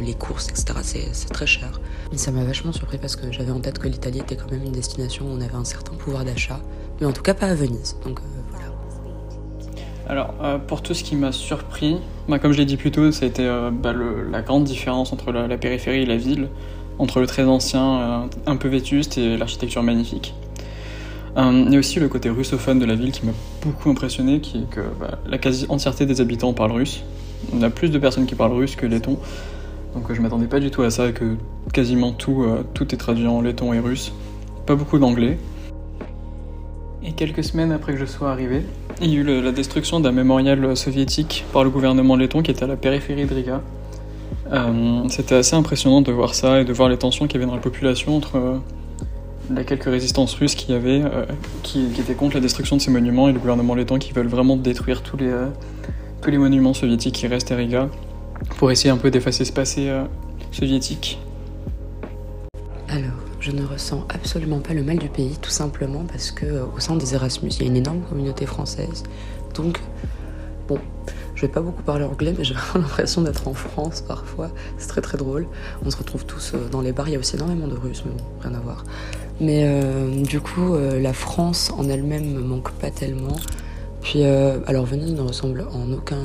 les 0.00 0.14
courses, 0.14 0.48
etc., 0.48 0.74
c'est 1.12 1.32
très 1.32 1.46
cher. 1.46 1.80
Et 2.12 2.18
ça 2.18 2.32
m'a 2.32 2.42
vachement 2.42 2.72
surpris 2.72 2.98
parce 2.98 3.14
que 3.14 3.30
j'avais 3.30 3.52
en 3.52 3.60
tête 3.60 3.78
que 3.78 3.86
l'Italie 3.86 4.18
était 4.18 4.34
quand 4.34 4.50
même 4.50 4.64
une 4.64 4.72
destination 4.72 5.26
où 5.26 5.28
on 5.28 5.40
avait 5.40 5.54
un 5.54 5.64
certain 5.64 5.94
pouvoir 5.94 6.24
d'achat. 6.24 6.60
Mais 7.00 7.06
en 7.06 7.12
tout 7.12 7.22
cas 7.22 7.34
pas 7.34 7.46
à 7.46 7.54
Venise. 7.54 7.96
Alors, 10.10 10.34
euh, 10.42 10.58
pour 10.58 10.82
tout 10.82 10.92
ce 10.92 11.04
qui 11.04 11.14
m'a 11.14 11.30
surpris, 11.30 11.96
bah, 12.28 12.40
comme 12.40 12.50
je 12.50 12.58
l'ai 12.58 12.64
dit 12.64 12.76
plus 12.76 12.90
tôt, 12.90 13.12
ça 13.12 13.26
a 13.26 13.28
été 13.28 13.46
euh, 13.46 13.70
bah, 13.70 13.94
la 14.28 14.42
grande 14.42 14.64
différence 14.64 15.12
entre 15.12 15.30
la, 15.30 15.56
périphérie 15.56 16.02
et 16.02 16.04
la 16.04 16.16
ville, 16.16 16.48
entre 16.98 17.20
le 17.20 17.28
très 17.28 17.44
ancien, 17.44 18.00
euh, 18.00 18.18
un 18.46 18.56
peu 18.56 18.66
vétuste, 18.66 19.18
et 19.18 19.36
l'architecture 19.36 19.84
magnifique. 19.84 20.34
Il 21.36 21.72
y 21.72 21.76
a 21.76 21.78
aussi 21.78 22.00
le 22.00 22.08
côté 22.08 22.28
russophone 22.28 22.80
de 22.80 22.86
la 22.86 22.96
ville 22.96 23.12
qui 23.12 23.24
m'a 23.24 23.30
beaucoup 23.62 23.88
impressionné, 23.88 24.40
qui 24.40 24.58
est 24.58 24.68
que 24.68 24.80
bah, 24.98 25.20
la 25.28 25.38
quasi-entièreté 25.38 26.06
des 26.06 26.20
habitants 26.20 26.52
parlent 26.54 26.72
russe. 26.72 27.04
On 27.54 27.62
a 27.62 27.70
plus 27.70 27.90
de 27.90 27.98
personnes 28.00 28.26
qui 28.26 28.34
parlent 28.34 28.54
russe 28.54 28.74
que 28.74 28.86
letton, 28.86 29.16
donc 29.94 30.12
je 30.12 30.20
m'attendais 30.20 30.48
pas 30.48 30.58
du 30.58 30.72
tout 30.72 30.82
à 30.82 30.90
ça, 30.90 31.12
que 31.12 31.36
quasiment 31.72 32.10
tout, 32.10 32.44
tout 32.74 32.92
est 32.92 32.98
traduit 32.98 33.28
en 33.28 33.42
letton 33.42 33.72
et 33.72 33.78
russe. 33.78 34.12
Pas 34.66 34.74
beaucoup 34.74 34.98
d'anglais. 34.98 35.38
Et 37.04 37.12
quelques 37.12 37.44
semaines 37.44 37.70
après 37.70 37.92
que 37.92 38.00
je 38.00 38.06
sois 38.06 38.32
arrivé, 38.32 38.64
il 39.00 39.14
y 39.14 39.16
a 39.16 39.20
eu 39.20 39.42
la 39.42 39.52
destruction 39.52 40.00
d'un 40.00 40.12
mémorial 40.12 40.76
soviétique 40.76 41.44
par 41.52 41.64
le 41.64 41.70
gouvernement 41.70 42.16
letton 42.16 42.42
qui 42.42 42.50
était 42.50 42.64
à 42.64 42.66
la 42.66 42.76
périphérie 42.76 43.24
de 43.24 43.34
Riga. 43.34 43.62
Euh, 44.52 45.08
C'était 45.08 45.36
assez 45.36 45.56
impressionnant 45.56 46.02
de 46.02 46.12
voir 46.12 46.34
ça 46.34 46.60
et 46.60 46.64
de 46.64 46.72
voir 46.72 46.88
les 46.88 46.98
tensions 46.98 47.26
qu'il 47.26 47.40
y 47.40 47.42
avait 47.42 47.48
dans 47.48 47.56
la 47.56 47.62
population 47.62 48.16
entre 48.16 48.36
euh, 48.36 48.58
la 49.54 49.64
quelques 49.64 49.84
résistances 49.84 50.34
russes 50.34 50.56
y 50.68 50.72
avait, 50.72 51.02
euh, 51.02 51.24
qui, 51.62 51.86
étaient 51.98 52.14
contre 52.14 52.34
la 52.34 52.40
destruction 52.40 52.76
de 52.76 52.82
ces 52.82 52.90
monuments, 52.90 53.28
et 53.28 53.32
le 53.32 53.38
gouvernement 53.38 53.74
letton 53.74 53.98
qui 53.98 54.12
veulent 54.12 54.28
vraiment 54.28 54.56
détruire 54.56 55.02
tous 55.02 55.16
les, 55.16 55.28
euh, 55.28 55.46
tous 56.20 56.30
les 56.30 56.38
monuments 56.38 56.74
soviétiques 56.74 57.14
qui 57.14 57.26
restent 57.26 57.52
à 57.52 57.56
Riga 57.56 57.88
pour 58.58 58.70
essayer 58.70 58.90
un 58.90 58.96
peu 58.96 59.10
d'effacer 59.10 59.44
ce 59.44 59.52
passé 59.52 59.90
soviétique. 60.50 61.18
Je 63.40 63.52
ne 63.52 63.64
ressens 63.64 64.04
absolument 64.10 64.58
pas 64.58 64.74
le 64.74 64.82
mal 64.82 64.98
du 64.98 65.08
pays, 65.08 65.38
tout 65.40 65.50
simplement 65.50 66.04
parce 66.04 66.30
que 66.30 66.44
euh, 66.44 66.64
au 66.76 66.78
sein 66.78 66.96
des 66.96 67.14
Erasmus, 67.14 67.48
il 67.52 67.62
y 67.62 67.64
a 67.64 67.66
une 67.68 67.76
énorme 67.76 68.02
communauté 68.02 68.44
française. 68.44 69.02
Donc, 69.54 69.80
bon, 70.68 70.78
je 71.34 71.40
vais 71.40 71.48
pas 71.48 71.62
beaucoup 71.62 71.82
parler 71.82 72.04
anglais, 72.04 72.34
mais 72.36 72.44
j'ai 72.44 72.52
vraiment 72.52 72.86
l'impression 72.86 73.22
d'être 73.22 73.48
en 73.48 73.54
France 73.54 74.02
parfois. 74.02 74.50
C'est 74.76 74.88
très 74.88 75.00
très 75.00 75.16
drôle. 75.16 75.46
On 75.82 75.90
se 75.90 75.96
retrouve 75.96 76.26
tous 76.26 76.52
euh, 76.52 76.68
dans 76.68 76.82
les 76.82 76.92
bars. 76.92 77.08
Il 77.08 77.12
y 77.12 77.16
a 77.16 77.18
aussi 77.18 77.36
énormément 77.36 77.66
de 77.66 77.76
Russes, 77.76 78.02
mais 78.04 78.12
bon, 78.12 78.24
rien 78.42 78.54
à 78.54 78.60
voir. 78.60 78.84
Mais 79.40 79.62
euh, 79.64 80.22
du 80.22 80.42
coup, 80.42 80.76
la 80.76 81.14
France 81.14 81.72
en 81.78 81.88
elle-même 81.88 82.34
me 82.34 82.42
manque 82.42 82.72
pas 82.72 82.90
tellement. 82.90 83.36
Puis, 84.02 84.22
alors 84.22 84.84
Venise 84.84 85.14
ne 85.14 85.22
ressemble 85.22 85.66
en 85.72 85.90
aucun 85.92 86.20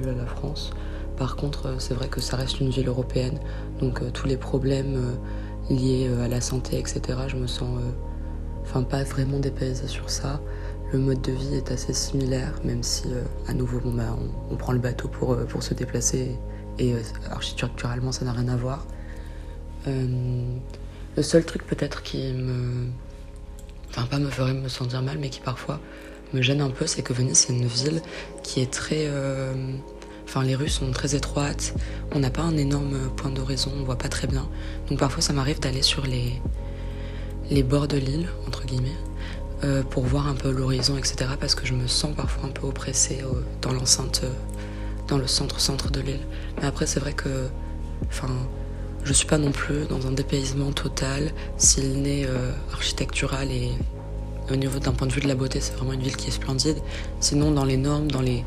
lieu 0.00 0.10
à 0.10 0.14
la 0.14 0.26
France. 0.26 0.70
Par 1.16 1.34
contre, 1.34 1.74
c'est 1.78 1.94
vrai 1.94 2.06
que 2.06 2.20
ça 2.20 2.36
reste 2.36 2.60
une 2.60 2.70
ville 2.70 2.86
européenne, 2.86 3.38
donc 3.80 4.00
tous 4.12 4.28
les 4.28 4.36
problèmes 4.36 4.96
liés 5.74 6.08
euh, 6.08 6.24
à 6.24 6.28
la 6.28 6.40
santé, 6.40 6.78
etc., 6.78 7.00
je 7.28 7.36
me 7.36 7.46
sens, 7.46 7.78
euh, 7.78 7.90
enfin, 8.62 8.82
pas 8.82 9.02
vraiment 9.04 9.38
dépaysée 9.38 9.88
sur 9.88 10.10
ça. 10.10 10.40
Le 10.92 10.98
mode 10.98 11.22
de 11.22 11.32
vie 11.32 11.54
est 11.54 11.70
assez 11.70 11.92
similaire, 11.92 12.54
même 12.64 12.82
si, 12.82 13.04
euh, 13.06 13.22
à 13.48 13.54
nouveau, 13.54 13.80
bah, 13.84 14.16
on, 14.50 14.56
prend 14.56 14.72
le 14.72 14.78
bateau 14.78 15.08
pour, 15.08 15.36
pour 15.46 15.62
se 15.62 15.74
déplacer, 15.74 16.38
et 16.78 16.94
architecturalement, 17.30 18.12
ça 18.12 18.24
n'a 18.24 18.32
rien 18.32 18.48
à 18.48 18.56
voir. 18.56 18.86
Le 19.86 21.22
seul 21.22 21.44
truc 21.44 21.66
peut-être 21.66 22.02
qui 22.02 22.32
me, 22.32 22.86
enfin, 23.90 24.06
pas 24.06 24.18
me 24.18 24.30
ferait 24.30 24.54
me 24.54 24.68
sentir 24.68 25.02
mal, 25.02 25.18
mais 25.18 25.28
qui 25.28 25.40
parfois 25.40 25.80
me 26.32 26.40
gêne 26.40 26.62
un 26.62 26.70
peu, 26.70 26.86
c'est 26.86 27.02
que 27.02 27.12
Venise, 27.12 27.38
c'est 27.38 27.52
une 27.52 27.66
ville 27.66 28.00
qui 28.42 28.60
est 28.60 28.72
très. 28.72 29.10
Enfin, 30.34 30.46
les 30.46 30.54
rues 30.54 30.70
sont 30.70 30.90
très 30.92 31.14
étroites, 31.14 31.74
on 32.14 32.18
n'a 32.18 32.30
pas 32.30 32.40
un 32.40 32.56
énorme 32.56 33.10
point 33.16 33.28
d'horizon, 33.28 33.70
on 33.78 33.84
voit 33.84 33.98
pas 33.98 34.08
très 34.08 34.26
bien. 34.26 34.48
Donc 34.88 34.98
parfois, 34.98 35.20
ça 35.20 35.34
m'arrive 35.34 35.60
d'aller 35.60 35.82
sur 35.82 36.06
les, 36.06 36.40
les 37.50 37.62
bords 37.62 37.86
de 37.86 37.98
l'île, 37.98 38.30
entre 38.46 38.64
guillemets, 38.64 38.96
euh, 39.62 39.82
pour 39.82 40.04
voir 40.04 40.28
un 40.28 40.34
peu 40.34 40.50
l'horizon, 40.50 40.96
etc. 40.96 41.32
Parce 41.38 41.54
que 41.54 41.66
je 41.66 41.74
me 41.74 41.86
sens 41.86 42.16
parfois 42.16 42.48
un 42.48 42.50
peu 42.50 42.66
oppressée 42.66 43.18
euh, 43.22 43.42
dans 43.60 43.72
l'enceinte, 43.74 44.22
euh, 44.24 44.32
dans 45.06 45.18
le 45.18 45.26
centre-centre 45.26 45.90
de 45.90 46.00
l'île. 46.00 46.26
Mais 46.56 46.66
après, 46.66 46.86
c'est 46.86 47.00
vrai 47.00 47.12
que. 47.12 47.48
Enfin. 48.08 48.30
Je 49.04 49.12
suis 49.12 49.26
pas 49.26 49.36
non 49.36 49.50
plus 49.50 49.84
dans 49.86 50.06
un 50.06 50.12
dépaysement 50.12 50.70
total, 50.70 51.32
s'il 51.56 52.02
n'est 52.02 52.24
architectural 52.72 53.50
et 53.50 53.72
au 54.48 54.54
niveau 54.54 54.78
d'un 54.78 54.92
point 54.92 55.08
de 55.08 55.12
vue 55.12 55.20
de 55.20 55.26
la 55.26 55.34
beauté, 55.34 55.60
c'est 55.60 55.74
vraiment 55.74 55.92
une 55.92 56.02
ville 56.02 56.16
qui 56.16 56.28
est 56.28 56.30
splendide. 56.30 56.78
Sinon, 57.18 57.50
dans 57.50 57.64
les 57.64 57.76
normes, 57.76 58.08
dans 58.08 58.20
les. 58.20 58.44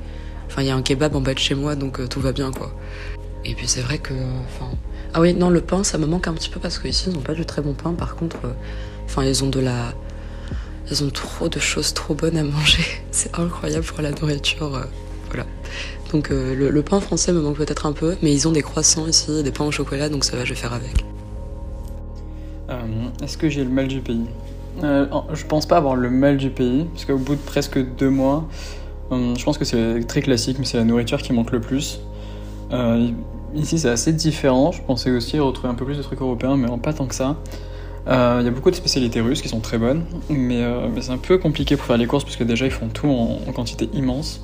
Enfin, 0.47 0.61
il 0.61 0.67
y 0.67 0.71
a 0.71 0.75
un 0.75 0.81
kebab 0.81 1.15
en 1.15 1.21
bas 1.21 1.33
de 1.33 1.39
chez 1.39 1.55
moi, 1.55 1.75
donc 1.75 1.99
euh, 1.99 2.07
tout 2.07 2.19
va 2.19 2.31
bien, 2.31 2.51
quoi. 2.51 2.71
Et 3.43 3.53
puis 3.53 3.67
c'est 3.67 3.81
vrai 3.81 3.97
que. 3.97 4.13
Enfin. 4.13 4.71
Ah 5.13 5.21
oui, 5.21 5.33
non, 5.33 5.49
le 5.49 5.61
pain, 5.61 5.83
ça 5.83 5.97
me 5.97 6.05
manque 6.05 6.27
un 6.27 6.33
petit 6.33 6.49
peu 6.49 6.59
parce 6.59 6.79
qu'ici, 6.79 7.09
ils 7.09 7.13
n'ont 7.13 7.21
pas 7.21 7.33
du 7.33 7.45
très 7.45 7.61
bon 7.61 7.73
pain. 7.73 7.93
Par 7.93 8.15
contre, 8.15 8.37
euh, 8.45 8.53
enfin, 9.05 9.23
ils 9.23 9.43
ont 9.43 9.49
de 9.49 9.59
la. 9.59 9.93
Ils 10.91 11.03
ont 11.03 11.09
trop 11.09 11.49
de 11.49 11.59
choses 11.59 11.93
trop 11.93 12.13
bonnes 12.13 12.37
à 12.37 12.43
manger. 12.43 12.83
C'est 13.11 13.37
incroyable 13.37 13.85
pour 13.85 14.01
la 14.01 14.11
nourriture. 14.11 14.75
euh, 14.75 14.83
voilà. 15.27 15.45
Donc 16.11 16.29
le, 16.29 16.81
pain 16.81 17.01
français 17.01 17.33
me 17.33 17.41
manque 17.41 17.57
peut-être 17.57 17.85
un 17.87 17.91
peu, 17.91 18.15
mais 18.21 18.31
ils 18.31 18.47
ont 18.47 18.51
des 18.51 18.61
croissants 18.61 19.05
ici, 19.07 19.43
des 19.43 19.51
pains 19.51 19.65
au 19.65 19.71
chocolat, 19.71 20.07
donc 20.07 20.23
ça 20.23 20.37
va, 20.37 20.45
je 20.45 20.53
vais 20.53 20.59
faire 20.59 20.71
avec. 20.71 21.03
Est-ce 23.21 23.37
que 23.37 23.49
j'ai 23.49 23.63
le 23.63 23.69
mal 23.69 23.87
du 23.87 23.99
pays? 23.99 24.27
Je 24.81 25.45
pense 25.45 25.65
pas 25.65 25.77
avoir 25.77 25.95
le 25.95 26.09
mal 26.09 26.37
du 26.37 26.51
pays, 26.51 26.85
parce 26.93 27.05
qu'au 27.05 27.17
bout 27.17 27.35
de 27.35 27.41
presque 27.41 27.79
deux 27.97 28.09
mois, 28.09 28.47
euh, 29.11 29.35
je 29.35 29.43
pense 29.43 29.57
que 29.57 29.65
c'est 29.65 30.05
très 30.07 30.21
classique, 30.21 30.57
mais 30.59 30.65
c'est 30.65 30.77
la 30.77 30.83
nourriture 30.83 31.21
qui 31.21 31.33
manque 31.33 31.51
le 31.51 31.61
plus. 31.61 32.01
Euh, 32.71 33.09
ici, 33.53 33.79
c'est 33.79 33.89
assez 33.89 34.13
différent. 34.13 34.71
Je 34.71 34.81
pensais 34.81 35.11
aussi 35.11 35.39
retrouver 35.39 35.69
un 35.69 35.75
peu 35.75 35.85
plus 35.85 35.97
de 35.97 36.03
trucs 36.03 36.21
européens, 36.21 36.57
mais 36.57 36.67
pas 36.77 36.93
tant 36.93 37.05
que 37.05 37.15
ça. 37.15 37.35
Euh, 38.07 38.37
Il 38.41 38.45
y 38.45 38.47
a 38.47 38.51
beaucoup 38.51 38.71
de 38.71 38.75
spécialités 38.75 39.21
russes 39.21 39.41
qui 39.41 39.49
sont 39.49 39.59
très 39.59 39.77
bonnes, 39.77 40.03
mais, 40.29 40.63
c'est 41.01 41.11
un 41.11 41.17
peu 41.17 41.37
compliqué 41.37 41.75
pour 41.75 41.85
faire 41.85 41.97
les 41.97 42.07
courses, 42.07 42.23
parce 42.23 42.35
que 42.35 42.43
déjà, 42.43 42.65
ils 42.65 42.71
font 42.71 42.87
tout 42.87 43.07
en, 43.07 43.51
quantité 43.51 43.89
immense. 43.93 44.41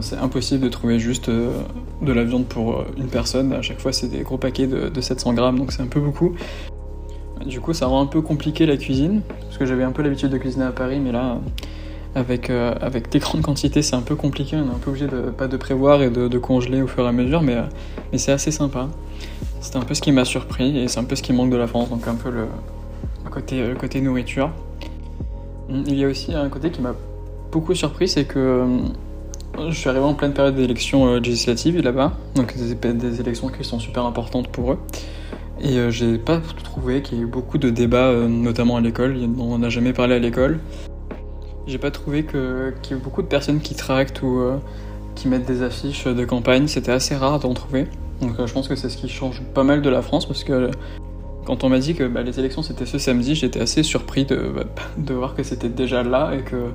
C'est 0.00 0.16
impossible 0.16 0.64
de 0.64 0.70
trouver 0.70 0.98
juste 0.98 1.28
de 1.28 2.12
la 2.12 2.24
viande 2.24 2.46
pour 2.46 2.84
une 2.96 3.08
personne. 3.08 3.52
À 3.52 3.60
chaque 3.60 3.80
fois, 3.80 3.92
c'est 3.92 4.08
des 4.08 4.22
gros 4.22 4.38
paquets 4.38 4.66
de 4.66 5.00
700 5.00 5.34
grammes, 5.34 5.58
donc 5.58 5.72
c'est 5.72 5.82
un 5.82 5.88
peu 5.88 6.00
beaucoup. 6.00 6.34
Du 7.44 7.60
coup, 7.60 7.74
ça 7.74 7.86
rend 7.86 8.00
un 8.00 8.06
peu 8.06 8.22
compliqué 8.22 8.64
la 8.64 8.76
cuisine, 8.76 9.20
parce 9.40 9.58
que 9.58 9.66
j'avais 9.66 9.82
un 9.82 9.92
peu 9.92 10.02
l'habitude 10.02 10.30
de 10.30 10.38
cuisiner 10.38 10.64
à 10.64 10.72
Paris, 10.72 11.00
mais 11.00 11.12
là, 11.12 11.38
avec, 12.14 12.50
euh, 12.50 12.74
avec 12.80 13.10
des 13.10 13.18
grandes 13.18 13.42
quantités, 13.42 13.82
c'est 13.82 13.96
un 13.96 14.02
peu 14.02 14.14
compliqué. 14.14 14.56
On 14.56 14.66
est 14.70 14.74
un 14.74 14.78
peu 14.78 14.90
obligé 14.90 15.06
de, 15.06 15.30
pas 15.30 15.48
de 15.48 15.56
prévoir 15.56 16.02
et 16.02 16.10
de, 16.10 16.28
de 16.28 16.38
congeler 16.38 16.82
au 16.82 16.86
fur 16.86 17.04
et 17.04 17.08
à 17.08 17.12
mesure, 17.12 17.42
mais, 17.42 17.54
euh, 17.54 17.62
mais 18.12 18.18
c'est 18.18 18.32
assez 18.32 18.50
sympa. 18.50 18.88
C'était 19.60 19.78
un 19.78 19.82
peu 19.82 19.94
ce 19.94 20.02
qui 20.02 20.12
m'a 20.12 20.24
surpris, 20.24 20.78
et 20.78 20.88
c'est 20.88 21.00
un 21.00 21.04
peu 21.04 21.16
ce 21.16 21.22
qui 21.22 21.32
manque 21.32 21.50
de 21.50 21.56
la 21.56 21.66
France, 21.66 21.90
donc 21.90 22.06
un 22.06 22.14
peu 22.14 22.30
le, 22.30 22.46
côté, 23.30 23.64
côté 23.78 24.00
nourriture. 24.00 24.50
Il 25.68 25.94
y 25.94 26.04
a 26.04 26.08
aussi 26.08 26.34
un 26.34 26.48
côté 26.50 26.70
qui 26.70 26.82
m'a 26.82 26.94
beaucoup 27.50 27.74
surpris, 27.74 28.06
c'est 28.06 28.26
que 28.26 28.38
euh, 28.38 28.66
je 29.70 29.74
suis 29.74 29.88
arrivé 29.88 30.04
en 30.04 30.14
pleine 30.14 30.34
période 30.34 30.54
d'élections 30.54 31.06
euh, 31.06 31.18
législatives 31.18 31.80
là-bas, 31.80 32.12
donc 32.34 32.54
des, 32.56 32.92
des 32.92 33.20
élections 33.20 33.48
qui 33.48 33.64
sont 33.64 33.78
super 33.80 34.04
importantes 34.04 34.48
pour 34.48 34.72
eux. 34.72 34.78
Et 35.62 35.78
j'ai 35.90 36.18
pas 36.18 36.40
trouvé 36.64 37.00
qu'il 37.00 37.16
y 37.16 37.20
ait 37.20 37.24
eu 37.24 37.28
beaucoup 37.28 37.58
de 37.58 37.70
débats, 37.70 38.12
notamment 38.12 38.76
à 38.76 38.80
l'école. 38.80 39.16
On 39.38 39.56
n'a 39.56 39.68
jamais 39.68 39.92
parlé 39.92 40.16
à 40.16 40.18
l'école. 40.18 40.58
J'ai 41.66 41.78
pas 41.78 41.90
trouvé 41.90 42.24
qu'il 42.24 42.90
y 42.90 42.92
ait 42.92 43.02
beaucoup 43.02 43.22
de 43.22 43.26
personnes 43.26 43.60
qui 43.60 43.74
tractent 43.74 44.22
ou 44.22 44.38
euh, 44.40 44.56
qui 45.14 45.28
mettent 45.28 45.46
des 45.46 45.62
affiches 45.62 46.04
de 46.04 46.24
campagne. 46.24 46.68
C'était 46.68 46.92
assez 46.92 47.14
rare 47.14 47.38
d'en 47.40 47.54
trouver. 47.54 47.86
Donc 48.20 48.38
euh, 48.38 48.46
je 48.46 48.52
pense 48.52 48.68
que 48.68 48.76
c'est 48.76 48.88
ce 48.88 48.96
qui 48.96 49.08
change 49.08 49.42
pas 49.54 49.64
mal 49.64 49.82
de 49.82 49.90
la 49.90 50.02
France 50.02 50.26
parce 50.26 50.44
que 50.44 50.70
quand 51.44 51.64
on 51.64 51.68
m'a 51.68 51.78
dit 51.78 51.94
que 51.94 52.04
bah, 52.04 52.22
les 52.22 52.38
élections 52.38 52.62
c'était 52.62 52.86
ce 52.86 52.98
samedi, 52.98 53.34
j'étais 53.34 53.60
assez 53.60 53.82
surpris 53.82 54.24
de, 54.24 54.52
bah, 54.54 54.64
de 54.98 55.14
voir 55.14 55.34
que 55.34 55.42
c'était 55.42 55.68
déjà 55.68 56.02
là 56.02 56.32
et 56.34 56.42
que 56.42 56.70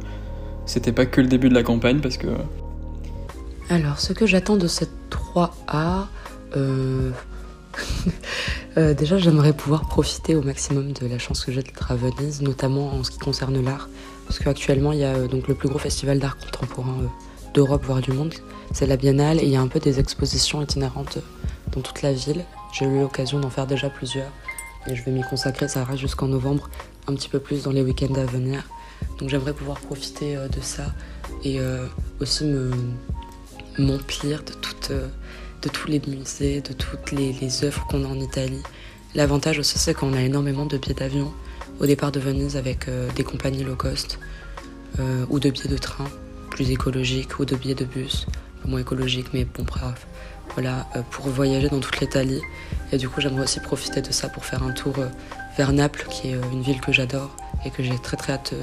c'était 0.65 0.91
pas 0.91 1.05
que 1.05 1.21
le 1.21 1.27
début 1.27 1.49
de 1.49 1.55
la 1.55 1.63
campagne 1.63 1.99
parce 1.99 2.17
que 2.17 2.27
Alors, 3.69 3.99
ce 3.99 4.13
que 4.13 4.25
j'attends 4.25 4.57
de 4.57 4.67
cette 4.67 4.91
3A, 5.09 6.05
euh, 6.55 7.11
euh, 8.77 8.93
déjà 8.93 9.17
j'aimerais 9.17 9.53
pouvoir 9.53 9.87
profiter 9.87 10.35
au 10.35 10.41
maximum 10.41 10.91
de 10.93 11.07
la 11.07 11.19
chance 11.19 11.43
que 11.43 11.51
j'ai 11.51 11.63
d'être 11.63 11.91
à 11.91 11.95
Venise, 11.95 12.41
notamment 12.41 12.93
en 12.93 13.03
ce 13.03 13.11
qui 13.11 13.19
concerne 13.19 13.63
l'art, 13.63 13.89
parce 14.29 14.37
qu'actuellement 14.37 14.91
il 14.91 14.99
y 14.99 15.03
a 15.03 15.15
euh, 15.15 15.27
donc 15.27 15.47
le 15.47 15.55
plus 15.55 15.67
gros 15.67 15.79
festival 15.79 16.19
d'art 16.19 16.37
contemporain 16.37 16.99
euh, 17.01 17.07
d'Europe, 17.55 17.83
voire 17.83 17.99
du 17.99 18.11
monde, 18.11 18.35
c'est 18.73 18.85
la 18.85 18.95
Biennale, 18.95 19.39
et 19.39 19.43
il 19.43 19.49
y 19.49 19.55
a 19.55 19.61
un 19.61 19.67
peu 19.67 19.79
des 19.79 19.99
expositions 19.99 20.61
itinérantes 20.61 21.17
euh, 21.17 21.71
dans 21.71 21.81
toute 21.81 22.03
la 22.03 22.13
ville. 22.13 22.45
J'ai 22.71 22.85
eu 22.85 22.99
l'occasion 22.99 23.39
d'en 23.39 23.49
faire 23.49 23.65
déjà 23.65 23.89
plusieurs, 23.89 24.31
et 24.85 24.95
je 24.95 25.03
vais 25.03 25.11
m'y 25.11 25.23
consacrer, 25.23 25.67
ça 25.67 25.83
reste 25.83 26.01
jusqu'en 26.01 26.27
novembre, 26.27 26.69
un 27.07 27.15
petit 27.15 27.27
peu 27.27 27.39
plus 27.39 27.63
dans 27.63 27.71
les 27.71 27.81
week-ends 27.81 28.13
à 28.13 28.25
venir. 28.25 28.69
Donc 29.17 29.29
j'aimerais 29.29 29.53
pouvoir 29.53 29.79
profiter 29.79 30.35
de 30.35 30.61
ça 30.61 30.93
et 31.43 31.59
aussi 32.19 32.43
me 32.43 32.71
m'emplir 33.77 34.43
de, 34.43 34.53
de 35.61 35.69
tous 35.69 35.87
les 35.87 36.01
musées, 36.05 36.61
de 36.61 36.73
toutes 36.73 37.11
les, 37.11 37.33
les 37.33 37.63
œuvres 37.63 37.87
qu'on 37.87 38.03
a 38.03 38.07
en 38.07 38.19
Italie. 38.19 38.61
L'avantage 39.15 39.57
aussi, 39.57 39.79
c'est 39.79 39.93
qu'on 39.93 40.13
a 40.13 40.21
énormément 40.21 40.65
de 40.65 40.77
billets 40.77 40.93
d'avion 40.93 41.33
au 41.79 41.85
départ 41.85 42.11
de 42.11 42.19
Venise 42.19 42.57
avec 42.57 42.87
euh, 42.87 43.09
des 43.15 43.23
compagnies 43.23 43.63
low 43.63 43.75
cost 43.75 44.19
euh, 44.99 45.25
ou 45.29 45.39
de 45.39 45.49
billets 45.49 45.69
de 45.69 45.77
train 45.77 46.07
plus 46.49 46.71
écologiques 46.71 47.39
ou 47.39 47.45
de 47.45 47.55
billets 47.55 47.75
de 47.75 47.85
bus 47.85 48.25
moins 48.65 48.81
écologiques, 48.81 49.27
mais 49.33 49.45
bon, 49.45 49.63
bref. 49.63 50.05
Voilà, 50.53 50.85
euh, 50.95 51.01
pour 51.09 51.27
voyager 51.29 51.69
dans 51.69 51.79
toute 51.79 51.99
l'Italie. 52.01 52.41
Et 52.91 52.97
du 52.97 53.07
coup, 53.07 53.21
j'aimerais 53.21 53.43
aussi 53.43 53.59
profiter 53.61 54.01
de 54.01 54.11
ça 54.11 54.29
pour 54.29 54.45
faire 54.45 54.61
un 54.61 54.71
tour 54.71 54.95
vers 55.57 55.71
Naples, 55.71 56.05
qui 56.09 56.29
est 56.29 56.37
une 56.51 56.61
ville 56.61 56.79
que 56.81 56.91
j'adore 56.91 57.35
et 57.65 57.71
que 57.71 57.81
j'ai 57.81 57.97
très 57.97 58.17
très 58.17 58.33
hâte 58.33 58.53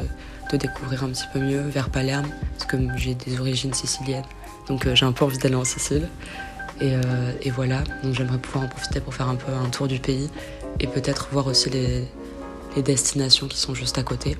de 0.53 0.57
découvrir 0.57 1.03
un 1.03 1.09
petit 1.09 1.25
peu 1.33 1.41
mieux, 1.41 1.63
vers 1.63 1.89
Palerme, 1.89 2.29
parce 2.57 2.71
que 2.71 2.77
j'ai 2.97 3.15
des 3.15 3.41
origines 3.41 3.73
siciliennes. 3.73 4.25
Donc 4.69 4.87
j'ai 4.95 5.07
un 5.07 5.13
peu 5.13 5.25
envie 5.25 5.39
d'aller 5.39 5.55
en 5.55 5.65
Sicile. 5.65 6.09
Et, 6.81 6.93
et 7.43 7.51
voilà, 7.51 7.83
donc 8.03 8.15
j'aimerais 8.15 8.39
pouvoir 8.39 8.65
en 8.65 8.69
profiter 8.69 9.01
pour 9.01 9.15
faire 9.15 9.29
un 9.29 9.37
peu 9.37 9.51
un 9.51 9.71
tour 9.71 9.89
du 9.89 9.99
pays 9.99 10.29
et 10.79 10.87
peut-être 10.87 11.29
voir 11.33 11.47
aussi 11.47 11.71
les, 11.71 12.07
les 12.77 12.83
destinations 12.83 13.49
qui 13.49 13.59
sont 13.59 13.75
juste 13.75 13.99
à 13.99 14.03
côté. 14.03 14.37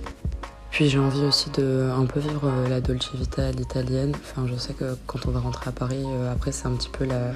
Puis 0.71 0.89
j'ai 0.89 0.99
envie 0.99 1.25
aussi 1.25 1.51
de 1.51 1.91
un 1.97 2.05
peu 2.05 2.21
vivre 2.21 2.45
euh, 2.45 2.69
la 2.69 2.81
Dolce 2.81 3.11
Vita 3.15 3.47
à 3.47 3.51
l'italienne. 3.51 4.13
Enfin, 4.23 4.47
je 4.47 4.57
sais 4.59 4.75
que 4.75 4.97
quand 5.07 5.27
on 5.27 5.31
va 5.31 5.41
rentrer 5.41 5.69
à 5.69 5.73
Paris, 5.73 6.05
euh, 6.05 6.31
après 6.31 6.53
c'est 6.53 6.67
un 6.67 6.73
petit 6.73 6.91
peu 6.91 7.05
la, 7.05 7.33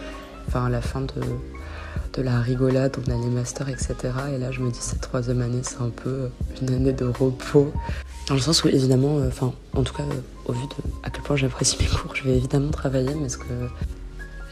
enfin, 0.46 0.68
la 0.68 0.82
fin 0.82 1.00
de, 1.00 1.22
de 2.14 2.22
la 2.22 2.40
rigolade, 2.40 2.96
on 3.06 3.10
a 3.10 3.14
les 3.14 3.30
masters, 3.30 3.68
etc. 3.68 3.94
Et 4.34 4.38
là, 4.38 4.50
je 4.50 4.60
me 4.60 4.70
dis 4.70 4.80
cette 4.80 5.00
troisième 5.00 5.40
année, 5.42 5.60
c'est 5.62 5.80
un 5.80 5.90
peu 5.90 6.28
une 6.60 6.74
année 6.74 6.92
de 6.92 7.06
repos. 7.06 7.72
Dans 8.28 8.34
le 8.34 8.40
sens 8.40 8.62
où 8.64 8.68
évidemment, 8.68 9.18
euh, 9.18 9.28
enfin, 9.28 9.52
en 9.74 9.82
tout 9.82 9.94
cas, 9.94 10.02
euh, 10.02 10.20
au 10.46 10.52
vu 10.52 10.62
de 10.62 10.74
à 11.02 11.10
quel 11.10 11.22
point 11.22 11.36
j'apprécie 11.36 11.76
mes 11.80 11.86
cours, 11.86 12.14
je 12.14 12.24
vais 12.24 12.36
évidemment 12.36 12.70
travailler, 12.70 13.14
mais 13.14 13.28
ce 13.28 13.38
que 13.38 13.52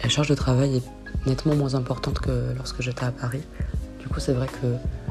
la 0.03 0.09
charge 0.09 0.29
de 0.29 0.35
travail 0.35 0.77
est 0.77 1.29
nettement 1.29 1.55
moins 1.55 1.75
importante 1.75 2.21
que 2.21 2.55
lorsque 2.57 2.81
j'étais 2.81 3.05
à 3.05 3.13
Paris. 3.13 3.43
Du 4.01 4.09
coup, 4.09 4.21
c'est 4.21 4.33
vrai 4.33 4.47
que 4.47 4.67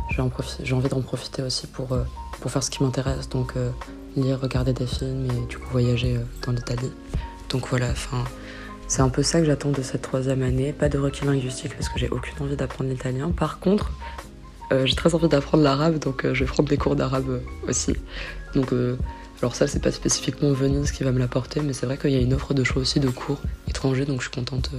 j'ai 0.09 0.73
envie 0.73 0.89
d'en 0.89 1.01
profiter 1.01 1.41
aussi 1.41 1.67
pour, 1.67 1.93
euh, 1.93 2.03
pour 2.41 2.51
faire 2.51 2.63
ce 2.63 2.69
qui 2.69 2.83
m'intéresse, 2.83 3.29
donc 3.29 3.53
euh, 3.55 3.69
lire, 4.15 4.39
regarder 4.39 4.73
des 4.73 4.87
films 4.87 5.25
et 5.25 5.47
du 5.47 5.57
coup 5.57 5.69
voyager 5.71 6.17
euh, 6.17 6.23
dans 6.45 6.51
l'Italie. 6.51 6.91
Donc 7.49 7.67
voilà, 7.69 7.89
enfin, 7.91 8.23
c'est 8.87 9.01
un 9.01 9.09
peu 9.09 9.23
ça 9.23 9.39
que 9.39 9.45
j'attends 9.45 9.71
de 9.71 9.81
cette 9.81 10.01
troisième 10.01 10.43
année. 10.43 10.73
Pas 10.73 10.89
de 10.89 10.97
recul 10.97 11.27
linguistique 11.27 11.73
parce 11.75 11.89
que 11.89 11.99
j'ai 11.99 12.09
aucune 12.09 12.35
envie 12.41 12.55
d'apprendre 12.55 12.89
l'italien. 12.89 13.31
Par 13.31 13.59
contre, 13.59 13.91
j'ai 14.83 14.95
très 14.95 15.15
envie 15.15 15.29
d'apprendre 15.29 15.63
l'arabe, 15.63 15.97
donc 15.97 16.25
je 16.25 16.43
vais 16.43 16.45
prendre 16.45 16.67
des 16.67 16.75
cours 16.75 16.97
d'arabe 16.97 17.41
aussi. 17.69 17.93
Donc, 18.53 18.73
alors 19.41 19.55
ça, 19.55 19.65
c'est 19.65 19.79
pas 19.79 19.93
spécifiquement 19.93 20.51
Venise 20.51 20.91
qui 20.91 21.05
va 21.05 21.13
me 21.13 21.19
l'apporter, 21.19 21.61
mais 21.61 21.71
c'est 21.71 21.85
vrai 21.85 21.97
qu'il 21.97 22.11
y 22.11 22.17
a 22.17 22.19
une 22.19 22.33
offre 22.33 22.53
de 22.53 22.65
choix 22.65 22.81
aussi 22.81 22.99
de 22.99 23.07
cours 23.07 23.39
étrangers, 23.69 24.03
donc 24.03 24.19
je 24.19 24.27
suis 24.27 24.35
contente 24.35 24.71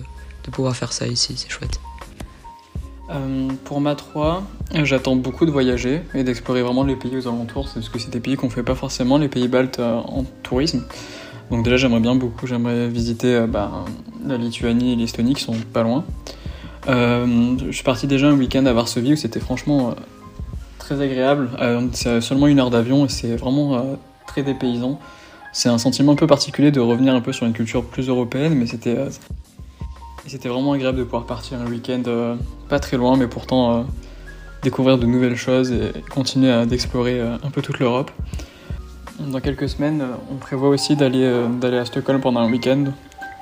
de 0.44 0.50
pouvoir 0.50 0.76
faire 0.76 0.92
ça 0.92 1.06
ici, 1.06 1.34
c'est 1.38 1.48
chouette. 1.48 1.80
Euh, 3.10 3.48
pour 3.64 3.80
ma 3.80 3.94
3, 3.94 4.42
euh, 4.74 4.84
j'attends 4.84 5.16
beaucoup 5.16 5.46
de 5.46 5.50
voyager 5.50 6.02
et 6.14 6.24
d'explorer 6.24 6.62
vraiment 6.62 6.84
les 6.84 6.96
pays 6.96 7.16
aux 7.16 7.26
alentours, 7.26 7.68
parce 7.72 7.88
que 7.88 7.98
c'est 7.98 8.10
des 8.10 8.20
pays 8.20 8.36
qu'on 8.36 8.50
fait 8.50 8.62
pas 8.62 8.74
forcément, 8.74 9.16
les 9.16 9.28
pays 9.28 9.48
baltes 9.48 9.78
euh, 9.78 9.96
en 9.96 10.24
tourisme. 10.42 10.84
Donc 11.50 11.64
déjà 11.64 11.78
j'aimerais 11.78 12.00
bien 12.00 12.14
beaucoup, 12.14 12.46
j'aimerais 12.46 12.88
visiter 12.88 13.34
euh, 13.34 13.46
bah, 13.46 13.84
la 14.26 14.36
Lituanie 14.36 14.92
et 14.92 14.96
l'Estonie 14.96 15.34
qui 15.34 15.42
sont 15.42 15.56
pas 15.72 15.82
loin. 15.82 16.04
Je 16.86 17.70
suis 17.70 17.84
parti 17.84 18.06
déjà 18.06 18.28
un 18.28 18.34
week-end 18.34 18.64
à 18.66 18.72
Varsovie 18.72 19.14
où 19.14 19.16
c'était 19.16 19.40
franchement 19.40 19.94
très 20.78 21.02
agréable. 21.02 21.50
C'est 21.92 22.22
seulement 22.22 22.46
une 22.46 22.60
heure 22.60 22.70
d'avion 22.70 23.04
et 23.04 23.10
c'est 23.10 23.36
vraiment 23.36 23.98
très 24.26 24.42
dépaysant. 24.42 24.98
C'est 25.52 25.68
un 25.68 25.76
sentiment 25.76 26.12
un 26.12 26.16
peu 26.16 26.26
particulier 26.26 26.70
de 26.70 26.80
revenir 26.80 27.14
un 27.14 27.20
peu 27.20 27.34
sur 27.34 27.44
une 27.44 27.52
culture 27.52 27.84
plus 27.84 28.08
européenne, 28.08 28.54
mais 28.54 28.66
c'était 28.66 28.96
c'était 30.26 30.48
vraiment 30.48 30.72
agréable 30.72 30.96
de 30.96 31.04
pouvoir 31.04 31.26
partir 31.26 31.60
un 31.60 31.66
week-end 31.66 32.38
pas 32.68 32.78
très 32.78 32.96
loin, 32.96 33.16
mais 33.16 33.26
pourtant 33.26 33.78
euh, 33.78 33.82
découvrir 34.62 34.98
de 34.98 35.06
nouvelles 35.06 35.36
choses 35.36 35.72
et 35.72 35.92
continuer 36.10 36.50
à- 36.50 36.66
d'explorer 36.66 37.20
euh, 37.20 37.36
un 37.42 37.50
peu 37.50 37.62
toute 37.62 37.78
l'Europe. 37.78 38.10
Dans 39.18 39.40
quelques 39.40 39.68
semaines, 39.68 40.00
euh, 40.02 40.14
on 40.30 40.36
prévoit 40.36 40.68
aussi 40.68 40.94
d'aller 40.94 41.26
à 41.26 41.84
Stockholm 41.84 42.20
pendant 42.20 42.40
un 42.40 42.50
week-end, 42.50 42.84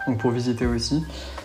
donc 0.07 0.19
pour 0.19 0.31
visiter 0.31 0.67
aussi. 0.67 1.03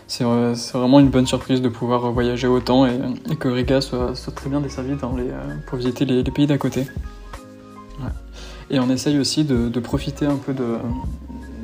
C'est 0.08 0.24
vraiment 0.24 1.00
une 1.00 1.10
bonne 1.10 1.26
surprise 1.26 1.62
de 1.62 1.70
pouvoir 1.70 2.12
voyager 2.12 2.48
autant 2.48 2.86
et, 2.86 3.00
que 3.40 3.48
Riga 3.48 3.80
soit, 3.80 4.14
très 4.36 4.50
bien 4.50 4.60
desservie 4.60 4.96
pour 5.68 5.78
visiter 5.78 6.04
les, 6.04 6.22
pays 6.24 6.48
d'à 6.48 6.58
côté. 6.58 6.86
Et 8.70 8.80
on 8.80 8.90
essaye 8.90 9.18
aussi 9.20 9.46
de, 9.46 9.80
profiter 9.80 10.26
un 10.26 10.36
peu 10.36 10.54
de, 10.54 10.78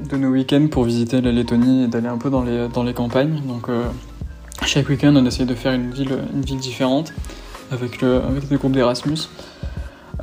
de 0.09 0.15
nos 0.15 0.29
week-ends 0.29 0.67
pour 0.71 0.85
visiter 0.85 1.19
la 1.19 1.33
Lettonie 1.33 1.83
et 1.83 1.87
d'aller 1.87 2.07
un 2.07 2.17
peu 2.17 2.29
dans 2.29 2.43
les, 2.43 2.69
dans 2.69 2.83
les 2.83 2.93
campagnes. 2.93 3.41
Chaque 4.65 4.89
week-end, 4.89 5.13
on 5.15 5.25
essaye 5.25 5.45
de 5.45 5.55
faire 5.55 5.73
une 5.73 5.91
ville, 5.91 6.17
une 6.33 6.41
ville 6.41 6.59
différente 6.59 7.13
avec, 7.71 8.01
le, 8.01 8.21
avec 8.21 8.47
des 8.47 8.57
groupes 8.57 8.73
d'Erasmus. 8.73 9.29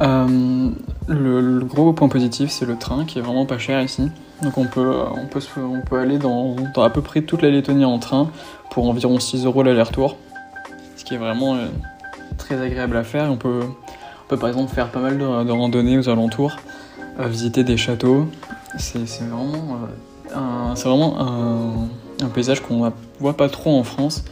Euh, 0.01 0.71
le, 1.09 1.61
gros 1.61 1.93
point 1.93 2.09
positif, 2.09 2.51
c'est 2.51 2.67
le 2.67 2.77
train 2.77 3.05
qui 3.05 3.19
est 3.19 3.23
vraiment 3.23 3.47
pas 3.47 3.59
cher 3.59 3.81
ici. 3.83 4.11
Donc 4.43 4.59
on 4.59 4.67
peut, 4.67 4.95
on 5.15 5.27
peut, 5.27 5.41
on 5.57 5.81
peut 5.81 5.99
aller 5.99 6.19
dans, 6.19 6.57
dans 6.75 6.83
à 6.83 6.91
peu 6.91 7.01
près 7.01 7.23
toute 7.23 7.43
la 7.43 7.51
Lettonie 7.51 7.85
en 7.85 7.99
train 7.99 8.31
pour 8.71 8.89
environ 8.89 9.19
6 9.19 9.45
euros 9.47 9.63
l'aller-retour. 9.63 10.17
Ce 10.97 11.05
qui 11.05 11.15
est 11.15 11.19
vraiment 11.19 11.55
euh, 11.55 11.67
très 12.39 12.61
agréable 12.61 12.97
à 12.97 13.05
faire. 13.05 13.31
On 13.31 13.37
peut, 13.37 13.61
on 13.63 14.29
peut 14.29 14.37
par 14.37 14.49
exemple 14.49 14.75
faire 14.75 14.91
pas 14.91 15.01
mal 15.01 15.19
de, 15.19 15.25
randonnées 15.25 15.99
aux 15.99 16.09
alentours, 16.09 16.57
euh, 17.21 17.29
visiter 17.29 17.63
des 17.63 17.77
châteaux. 17.77 18.29
C'est 18.77 18.99
vraiment, 18.99 19.79
un, 20.35 20.75
c'est 20.75 20.89
vraiment 20.89 21.21
un, 21.21 21.89
un 22.21 22.29
paysage 22.29 22.61
qu'on 22.61 22.93
voit 23.21 23.37
pas 23.37 23.49
trop 23.49 23.79
en 23.79 23.85
France. 23.85 24.25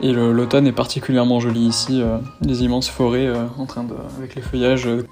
Et 0.00 0.12
l'automne 0.12 0.66
est 0.66 0.72
particulièrement 0.72 1.40
joli 1.40 1.60
ici, 1.60 2.02
euh, 2.02 2.18
les 2.42 2.62
immenses 2.62 2.88
forêts 2.88 3.26
euh, 3.26 3.46
en 3.56 3.64
train 3.64 3.82
de, 3.82 3.94
avec 4.18 4.34
les 4.34 4.42
feuillages, 4.42 4.86
euh, 4.86 5.06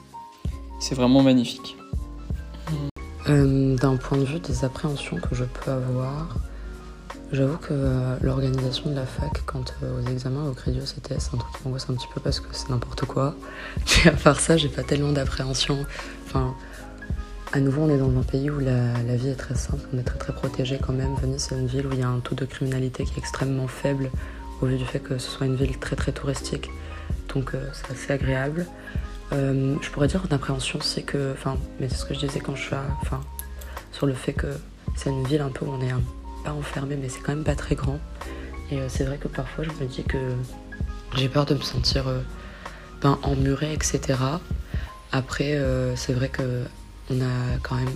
c'est 0.79 0.95
vraiment 0.95 1.23
magnifique. 1.23 1.77
Euh, 3.31 3.77
D'un 3.77 3.97
point 3.97 4.19
de 4.19 4.25
vue 4.25 4.41
des 4.41 4.65
appréhensions 4.67 5.17
que 5.17 5.35
je 5.35 5.45
peux 5.45 5.71
avoir, 5.71 6.37
j'avoue 7.33 7.57
que 7.57 7.69
euh, 7.71 8.17
l'organisation 8.21 8.91
de 8.91 8.97
la 8.97 9.07
fac, 9.07 9.41
quand 9.47 9.73
euh, 9.83 10.03
aux 10.03 10.11
examens, 10.11 10.47
au 10.47 10.53
crédit, 10.53 10.81
c'était 10.85 11.19
c'est 11.19 11.35
un 11.35 11.39
truc 11.39 11.57
qui 11.57 11.61
m'angoisse 11.65 11.87
un 11.89 11.95
petit 11.95 12.09
peu 12.15 12.21
parce 12.21 12.41
que 12.41 12.49
c'est 12.53 12.69
n'importe 12.69 13.07
quoi. 13.07 13.35
Mais 14.05 14.11
à 14.11 14.15
part 14.15 14.39
ça, 14.39 14.59
j'ai 14.59 14.69
pas 14.69 14.83
tellement 14.83 15.13
d'appréhension. 15.13 15.79
À 17.55 17.61
nouveau, 17.61 17.83
on 17.83 17.89
est 17.89 17.99
dans 17.99 18.11
un 18.19 18.23
pays 18.25 18.51
où 18.51 18.59
la, 18.59 18.95
vie 19.15 19.29
est 19.29 19.37
très 19.37 19.55
simple, 19.55 19.85
on 19.95 19.99
est 19.99 20.03
très 20.03 20.19
très 20.19 20.33
protégé 20.33 20.77
quand 20.85 20.93
même. 20.93 21.15
Venise, 21.23 21.47
c'est 21.49 21.55
une 21.55 21.69
ville 21.69 21.87
où 21.87 21.93
il 21.93 22.01
y 22.01 22.03
a 22.03 22.09
un 22.09 22.19
taux 22.19 22.35
de 22.35 22.45
criminalité 22.45 23.05
qui 23.05 23.15
est 23.15 23.19
extrêmement 23.19 23.69
faible 23.69 24.11
au 24.61 24.67
vu 24.67 24.77
du 24.77 24.85
fait 24.85 24.99
que 24.99 25.19
ce 25.19 25.31
soit 25.31 25.47
une 25.47 25.55
ville 25.55 25.79
très 25.79 25.95
très 25.95 26.11
touristique. 26.11 26.69
Donc 27.33 27.55
euh, 27.55 27.65
c'est 27.73 27.93
assez 27.93 28.13
agréable. 28.13 28.67
Euh, 29.33 29.77
je 29.81 29.91
pourrais 29.91 30.09
dire 30.09 30.25
une 30.29 30.35
appréhension, 30.35 30.81
c'est 30.81 31.03
que, 31.03 31.33
enfin, 31.33 31.57
mais 31.79 31.89
c'est 31.89 31.95
ce 31.95 32.05
que 32.05 32.15
je 32.15 32.27
disais 32.27 32.41
quand 32.41 32.57
je 32.57 32.63
suis, 32.63 32.77
enfin, 33.03 33.21
sur 33.93 34.07
le 34.07 34.15
fait 34.15 34.33
que 34.33 34.49
c'est 34.97 35.11
une 35.11 35.25
ville 35.25 35.41
un 35.41 35.51
peu 35.51 35.65
où 35.65 35.71
on 35.71 35.81
est 35.81 35.95
pas 36.45 36.53
enfermé, 36.53 36.99
mais 37.01 37.09
c'est 37.09 37.21
quand 37.21 37.37
même 37.37 37.45
pas 37.45 37.55
très 37.55 37.77
grand. 37.77 38.01
Et 38.73 38.81
euh, 38.81 38.87
c'est 38.89 39.05
vrai 39.05 39.19
que 39.19 39.29
parfois 39.29 39.63
je 39.63 39.71
me 39.81 39.89
dis 39.89 40.03
que 40.03 40.19
j'ai 41.15 41.29
peur 41.29 41.47
de 41.47 41.55
me 41.55 41.63
sentir 41.63 42.07
ben, 43.01 43.17
emmuré, 43.23 43.73
etc. 43.73 44.19
Après, 45.13 45.57
c'est 45.95 46.13
vrai 46.13 46.29
que 46.29 46.65
on 47.11 47.21
a 47.21 47.59
quand 47.63 47.77
même 47.77 47.95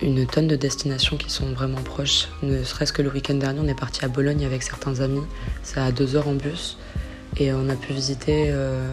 une 0.00 0.26
tonne 0.26 0.46
de 0.46 0.56
destinations 0.56 1.16
qui 1.16 1.30
sont 1.30 1.52
vraiment 1.52 1.80
proches. 1.82 2.28
Ne 2.42 2.62
serait-ce 2.62 2.92
que 2.92 3.02
le 3.02 3.10
week-end 3.10 3.34
dernier, 3.34 3.60
on 3.60 3.66
est 3.66 3.78
parti 3.78 4.04
à 4.04 4.08
Bologne 4.08 4.44
avec 4.44 4.62
certains 4.62 5.00
amis. 5.00 5.22
C'est 5.62 5.80
à 5.80 5.90
deux 5.90 6.16
heures 6.16 6.28
en 6.28 6.34
bus. 6.34 6.78
Et 7.36 7.52
on 7.52 7.68
a 7.68 7.74
pu 7.74 7.92
visiter 7.92 8.46
euh, 8.48 8.88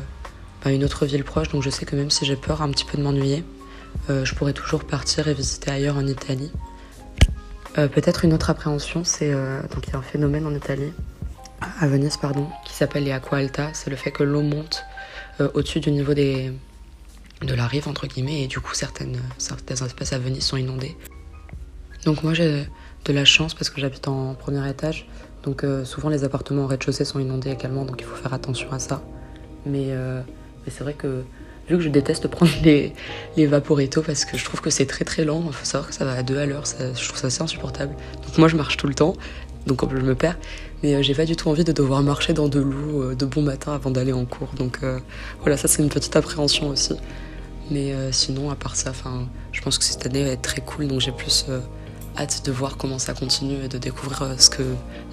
bah, 0.63 0.71
une 0.71 0.83
autre 0.83 1.05
ville 1.05 1.24
proche. 1.24 1.50
Donc 1.50 1.63
je 1.63 1.69
sais 1.69 1.85
que 1.85 1.95
même 1.95 2.09
si 2.09 2.25
j'ai 2.25 2.35
peur 2.35 2.62
un 2.62 2.71
petit 2.71 2.85
peu 2.85 2.97
de 2.97 3.03
m'ennuyer, 3.03 3.43
je 4.09 4.35
pourrais 4.35 4.53
toujours 4.53 4.83
partir 4.83 5.27
et 5.27 5.33
visiter 5.33 5.71
ailleurs 5.71 5.97
en 5.97 6.05
Italie. 6.05 6.51
Peut-être 7.75 8.24
une 8.24 8.33
autre 8.33 8.50
appréhension, 8.50 9.03
c'est 9.03 9.31
donc 9.31 9.88
il 9.88 9.93
y 9.93 9.95
a 9.95 10.00
un 10.00 10.03
phénomène 10.03 10.45
en 10.45 10.53
Italie, 10.53 10.91
à 11.79 11.88
Venise 11.88 12.17
pardon, 12.17 12.47
qui 12.65 12.74
s'appelle 12.74 13.05
les 13.05 13.12
aqua 13.12 13.39
alta. 13.39 13.69
C'est 13.74 13.89
le 13.89 13.95
fait 13.95 14.12
que 14.12 14.24
l'eau 14.24 14.41
monte 14.41 14.83
au-dessus 15.39 15.79
du 15.79 15.91
niveau 15.91 16.13
des, 16.13 16.51
de 17.42 17.54
la 17.54 17.68
rive 17.68 17.88
entre 17.88 18.08
guillemets 18.08 18.44
et 18.44 18.48
du 18.48 18.60
coup 18.60 18.74
certaines, 18.74 19.20
certains 19.38 19.75
espaces 19.75 20.13
à 20.13 20.20
Venise 20.20 20.44
sont 20.44 20.58
inondés. 20.58 20.96
Donc 22.06 22.24
moi 22.24 22.34
j'ai 22.34 22.65
de 23.06 23.13
la 23.13 23.25
chance 23.25 23.54
parce 23.54 23.70
que 23.70 23.82
j'habite 23.82 24.08
en 24.08 24.34
premier 24.36 24.68
étage, 24.70 25.08
donc 25.44 25.63
euh, 25.63 25.86
souvent 25.86 26.10
les 26.10 26.24
appartements 26.24 26.63
au 26.63 26.68
rez-de-chaussée 26.68 27.06
sont 27.06 27.20
inondés 27.20 27.51
également, 27.51 27.86
donc 27.86 27.98
il 28.00 28.06
faut 28.06 28.15
faire 28.15 28.34
attention 28.34 28.72
à 28.72 28.80
ça. 28.80 29.04
Mais, 29.65 29.88
euh, 29.89 30.22
mais 30.65 30.72
c'est 30.72 30.84
vrai 30.84 30.94
que 30.94 31.24
vu 31.68 31.77
que 31.77 31.82
je 31.82 31.89
déteste 31.89 32.27
prendre 32.27 32.51
les, 32.63 32.94
les 33.38 33.48
parce 33.48 34.25
que 34.25 34.38
je 34.38 34.46
trouve 34.46 34.62
que 34.62 34.70
c'est 34.70 34.86
très 34.86 35.04
très 35.04 35.25
lent, 35.25 35.44
il 35.48 35.54
faut 35.54 35.65
savoir 35.65 35.89
que 35.89 35.96
ça 35.96 36.06
va 36.06 36.13
à 36.13 36.24
deux 36.24 36.38
à 36.38 36.46
l'heure, 36.46 36.63
je 36.65 37.08
trouve 37.08 37.20
ça 37.20 37.27
assez 37.27 37.42
insupportable. 37.42 37.96
Donc 38.25 38.38
moi 38.38 38.48
je 38.48 38.56
marche 38.56 38.77
tout 38.77 38.88
le 38.88 38.94
temps, 38.94 39.15
donc 39.65 39.82
je 39.89 40.01
me 40.01 40.15
perds, 40.15 40.38
mais 40.84 40.96
euh, 40.96 41.01
j'ai 41.01 41.15
pas 41.15 41.25
du 41.25 41.36
tout 41.36 41.50
envie 41.50 41.63
de 41.63 41.72
devoir 41.72 42.01
marcher 42.04 42.34
dans 42.34 42.48
de 42.48 42.60
l'eau 42.60 43.13
de 43.15 43.25
bon 43.25 43.42
matin 43.42 43.74
avant 43.74 43.89
d'aller 43.89 44.13
en 44.13 44.25
cours. 44.25 44.50
Donc 44.58 44.80
voilà, 45.42 45.58
ça 45.58 45.68
c'est 45.68 45.82
une 45.82 45.89
petite 45.89 46.15
appréhension 46.15 46.70
aussi. 46.70 46.94
Mais 47.72 47.93
sinon, 48.12 48.51
à 48.51 48.55
part 48.55 48.75
ça, 48.75 48.91
je 49.51 49.62
pense 49.62 49.77
que 49.77 49.84
cette 49.84 50.05
année 50.05 50.24
va 50.24 50.29
être 50.29 50.41
très 50.41 50.62
cool, 50.62 50.88
donc 50.88 51.01
j'ai 51.01 51.12
plus 51.12 51.45
hâte 52.17 52.43
de 52.45 52.51
voir 52.51 52.77
comment 52.77 53.00
ça 53.00 53.13
continue 53.13 53.63
et 53.63 53.67
de 53.67 53.77
découvrir 53.77 54.22
euh, 54.24 54.34
ce 54.38 54.50
que 54.50 54.63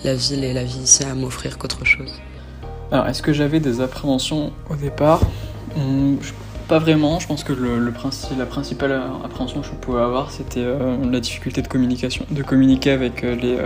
la 0.04 0.14
ville 0.14 0.44
et 0.44 0.52
la 0.52 0.64
vie 0.64 0.78
ici 0.78 1.04
a 1.04 1.11
à 1.11 1.14
m'offrir 1.14 1.59
qu'autre 1.59 1.85
chose. 1.85 2.12
Alors, 2.90 3.06
est-ce 3.06 3.23
que 3.23 3.32
j'avais 3.32 3.61
des 3.61 3.80
appréhensions 3.80 4.52
au 4.71 4.76
départ? 4.76 5.21
Hmm, 5.76 6.16
Pas 6.68 6.78
vraiment. 6.78 7.18
Je 7.18 7.26
pense 7.26 7.44
que 7.44 7.52
la 7.52 8.47
principale 8.47 9.02
appréhension 9.25 9.61
que 9.61 9.66
je 9.66 9.73
pouvais 9.73 10.00
avoir, 10.00 10.30
c'était 10.30 10.61
euh, 10.62 10.97
la 11.11 11.21
difficulté 11.21 11.62
de 11.62 11.68
communication, 11.68 12.25
de 12.30 12.42
communiquer 12.42 12.90
avec 12.90 13.25
euh, 13.25 13.35
les, 13.35 13.59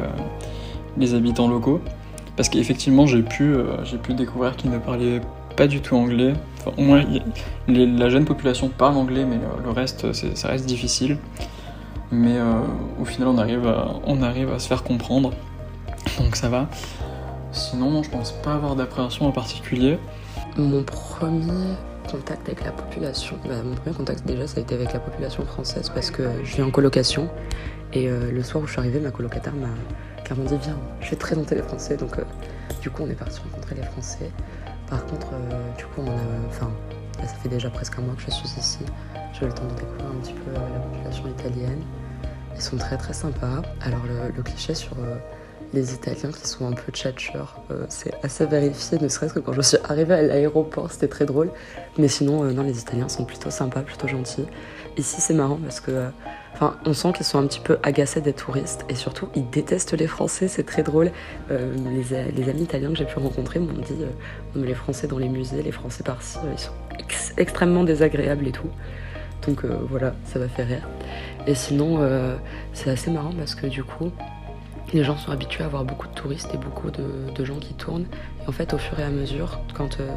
les 0.96 1.14
habitants 1.14 1.48
locaux. 1.48 1.80
Parce 2.36 2.48
qu'effectivement, 2.48 3.06
j'ai 3.06 3.22
pu, 3.22 3.54
j'ai 3.84 3.96
pu 3.96 4.12
découvrir 4.12 4.56
qu'ils 4.56 4.70
ne 4.70 4.78
parlaient 4.78 5.22
pas 5.56 5.66
du 5.66 5.80
tout 5.80 5.96
anglais. 5.96 6.34
Enfin, 6.66 6.76
au 6.76 6.84
moins, 6.84 7.04
la 7.68 8.08
jeune 8.08 8.24
population 8.24 8.68
parle 8.68 8.96
anglais, 8.96 9.24
mais 9.24 9.38
le 9.62 9.70
reste, 9.70 10.12
ça 10.12 10.48
reste 10.48 10.66
difficile 10.66 11.18
mais 12.10 12.38
euh, 12.38 12.60
au 13.00 13.04
final 13.04 13.28
on 13.28 13.38
arrive, 13.38 13.66
à, 13.66 13.94
on 14.04 14.22
arrive 14.22 14.52
à 14.52 14.58
se 14.58 14.68
faire 14.68 14.82
comprendre, 14.82 15.32
donc 16.18 16.36
ça 16.36 16.48
va. 16.48 16.68
Sinon, 17.52 18.02
je 18.02 18.10
pense 18.10 18.32
pas 18.32 18.54
avoir 18.54 18.76
d'appréhension 18.76 19.26
en 19.26 19.32
particulier. 19.32 19.98
Mon 20.56 20.82
premier 20.82 21.74
contact 22.10 22.46
avec 22.46 22.64
la 22.64 22.70
population, 22.70 23.36
bah, 23.46 23.54
mon 23.64 23.74
premier 23.74 23.96
contact 23.96 24.24
déjà 24.26 24.46
ça 24.46 24.58
a 24.58 24.60
été 24.60 24.74
avec 24.74 24.92
la 24.92 25.00
population 25.00 25.44
française 25.44 25.90
parce 25.92 26.10
que 26.10 26.22
je 26.44 26.56
vis 26.56 26.62
en 26.62 26.70
colocation 26.70 27.28
et 27.92 28.08
euh, 28.08 28.30
le 28.30 28.42
soir 28.44 28.62
où 28.62 28.66
je 28.66 28.72
suis 28.72 28.80
arrivée, 28.80 29.00
ma 29.00 29.10
colocataire 29.10 29.54
m'a 29.54 29.66
clairement 30.24 30.44
dit 30.44 30.56
viens, 30.62 30.78
je 31.00 31.10
vais 31.10 31.16
te 31.16 31.20
présenter 31.20 31.56
les 31.56 31.62
Français. 31.62 31.96
Donc 31.96 32.18
euh, 32.18 32.22
du 32.80 32.90
coup 32.90 33.02
on 33.04 33.10
est 33.10 33.14
parti 33.14 33.40
rencontrer 33.40 33.74
les 33.74 33.82
Français. 33.82 34.30
Par 34.88 35.04
contre, 35.06 35.28
du 35.76 35.84
coup 35.84 36.02
on 36.02 36.10
a, 36.10 36.48
enfin, 36.48 36.70
ça 37.20 37.34
fait 37.34 37.48
déjà 37.48 37.70
presque 37.70 37.98
un 37.98 38.02
mois 38.02 38.14
que 38.14 38.22
je 38.22 38.30
suis 38.30 38.48
ici. 38.58 38.78
J'ai 39.32 39.44
eu 39.44 39.48
le 39.48 39.54
temps 39.54 39.64
de 39.64 39.74
découvrir 39.74 40.06
un 40.06 40.20
petit 40.20 40.32
peu 40.32 40.52
la 40.52 40.60
population 40.60 41.26
italienne. 41.28 41.82
Ils 42.54 42.62
sont 42.62 42.76
très 42.76 42.96
très 42.96 43.12
sympas. 43.12 43.62
Alors 43.82 44.00
le, 44.06 44.42
cliché 44.42 44.74
sur 44.74 44.92
euh, 44.98 45.16
les 45.76 45.94
Italiens 45.94 46.32
qui 46.32 46.48
sont 46.48 46.66
un 46.66 46.72
peu 46.72 46.90
tchatcheurs, 46.90 47.60
euh, 47.70 47.84
c'est 47.88 48.12
assez 48.24 48.46
vérifié, 48.46 48.98
ne 48.98 49.08
serait-ce 49.08 49.34
que 49.34 49.38
quand 49.40 49.52
je 49.52 49.60
suis 49.60 49.78
arrivée 49.84 50.14
à 50.14 50.22
l'aéroport, 50.22 50.90
c'était 50.90 51.08
très 51.08 51.26
drôle. 51.26 51.50
Mais 51.98 52.08
sinon, 52.08 52.44
euh, 52.44 52.52
non, 52.52 52.62
les 52.62 52.80
Italiens 52.80 53.08
sont 53.08 53.24
plutôt 53.24 53.50
sympas, 53.50 53.82
plutôt 53.82 54.08
gentils. 54.08 54.46
Ici, 54.96 55.20
c'est 55.20 55.34
marrant 55.34 55.58
parce 55.62 55.80
que, 55.80 56.08
enfin, 56.54 56.76
on 56.86 56.94
sent 56.94 57.12
qu'ils 57.12 57.26
sont 57.26 57.38
un 57.38 57.46
petit 57.46 57.60
peu 57.60 57.78
agacés 57.82 58.22
des 58.22 58.32
touristes 58.32 58.84
et 58.88 58.94
surtout, 58.94 59.28
ils 59.36 59.48
détestent 59.50 59.92
les 59.92 60.06
Français. 60.06 60.48
C'est 60.48 60.64
très 60.64 60.82
drôle. 60.82 61.10
Les, 61.50 62.48
amis 62.48 62.62
italiens 62.62 62.88
que 62.88 62.96
j'ai 62.96 63.04
pu 63.04 63.18
rencontrer 63.18 63.60
m'ont 63.60 63.74
dit, 63.74 63.98
les 64.54 64.74
Français 64.74 65.06
dans 65.06 65.18
les 65.18 65.28
musées, 65.28 65.62
les 65.62 65.72
Français 65.72 66.02
par-ci, 66.02 66.38
ils 66.50 66.58
sont 66.58 66.72
extrêmement 67.36 67.84
désagréables 67.84 68.48
et 68.48 68.52
tout. 68.52 68.70
Donc 69.46 69.66
voilà, 69.66 70.14
ça 70.24 70.38
va 70.38 70.48
faire 70.48 70.66
rire. 70.66 70.88
Et 71.46 71.54
sinon, 71.54 71.98
euh, 72.00 72.36
c'est 72.72 72.90
assez 72.90 73.10
marrant 73.10 73.32
parce 73.36 73.54
que 73.54 73.66
du 73.66 73.84
coup, 73.84 74.10
les 74.92 75.04
gens 75.04 75.16
sont 75.16 75.32
habitués 75.32 75.62
à 75.62 75.66
avoir 75.66 75.84
beaucoup 75.84 76.06
de 76.06 76.14
touristes 76.14 76.50
et 76.54 76.56
beaucoup 76.56 76.90
de, 76.90 77.44
gens 77.44 77.58
qui 77.58 77.74
tournent. 77.74 78.06
En 78.46 78.52
fait, 78.52 78.72
au 78.74 78.78
fur 78.78 78.98
et 78.98 79.02
à 79.02 79.10
mesure, 79.10 79.60
quand 79.74 80.00
euh, 80.00 80.08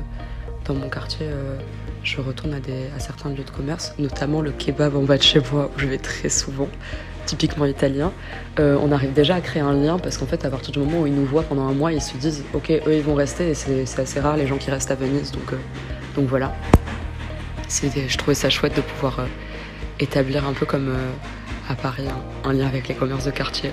dans 0.66 0.74
mon 0.74 0.90
quartier, 0.90 1.26
euh, 1.28 1.58
je 2.04 2.22
retourne 2.22 2.54
à, 2.54 3.00
certains 3.00 3.30
lieux 3.30 3.44
de 3.44 3.50
commerce, 3.50 3.94
notamment 4.00 4.42
le 4.42 4.52
kebab 4.52 4.96
en 4.96 5.04
bas 5.04 5.18
de 5.18 5.24
chez 5.24 5.42
moi, 5.52 5.70
où 5.76 5.80
je 5.80 5.88
vais 5.88 5.98
très 5.98 6.30
souvent, 6.30 6.70
typiquement 7.26 7.66
italien, 7.66 8.12
on 8.58 8.92
arrive 8.92 9.14
déjà 9.14 9.36
à 9.36 9.42
créer 9.42 9.62
un 9.62 9.74
lien 9.74 10.00
parce 10.00 10.18
qu'en 10.18 10.26
fait, 10.26 10.44
à 10.46 10.50
partir 10.50 10.72
du 10.72 10.80
moment 10.80 11.02
où 11.02 11.08
ils 11.08 11.14
nous 11.14 11.26
voient 11.26 11.44
pendant 11.44 11.68
un 11.68 11.74
mois, 11.74 11.94
ils 11.94 12.02
se 12.02 12.18
disent, 12.18 12.44
ok, 12.54 12.72
eux, 12.72 12.96
ils 12.96 13.04
vont 13.04 13.16
rester 13.16 13.50
et 13.50 13.54
c'est 13.54 14.00
assez 14.00 14.20
rare 14.20 14.36
les 14.36 14.48
gens 14.48 14.58
qui 14.58 14.72
restent 14.72 14.92
à 14.92 14.96
Venise. 14.96 15.32
Donc, 15.32 16.28
voilà. 16.28 16.54
Je 17.70 18.18
trouvais 18.18 18.34
ça 18.34 18.50
chouette 18.50 18.76
de 18.76 18.82
pouvoir 18.82 19.22
établir 20.00 20.48
un 20.48 20.54
peu 20.54 20.66
comme 20.66 20.90
euh, 20.90 21.12
à 21.70 21.76
Paris 21.76 22.06
un, 22.44 22.54
lien 22.54 22.68
avec 22.68 22.88
les 22.88 22.96
commerces 22.96 23.26
de 23.26 23.32
quartier. 23.32 23.72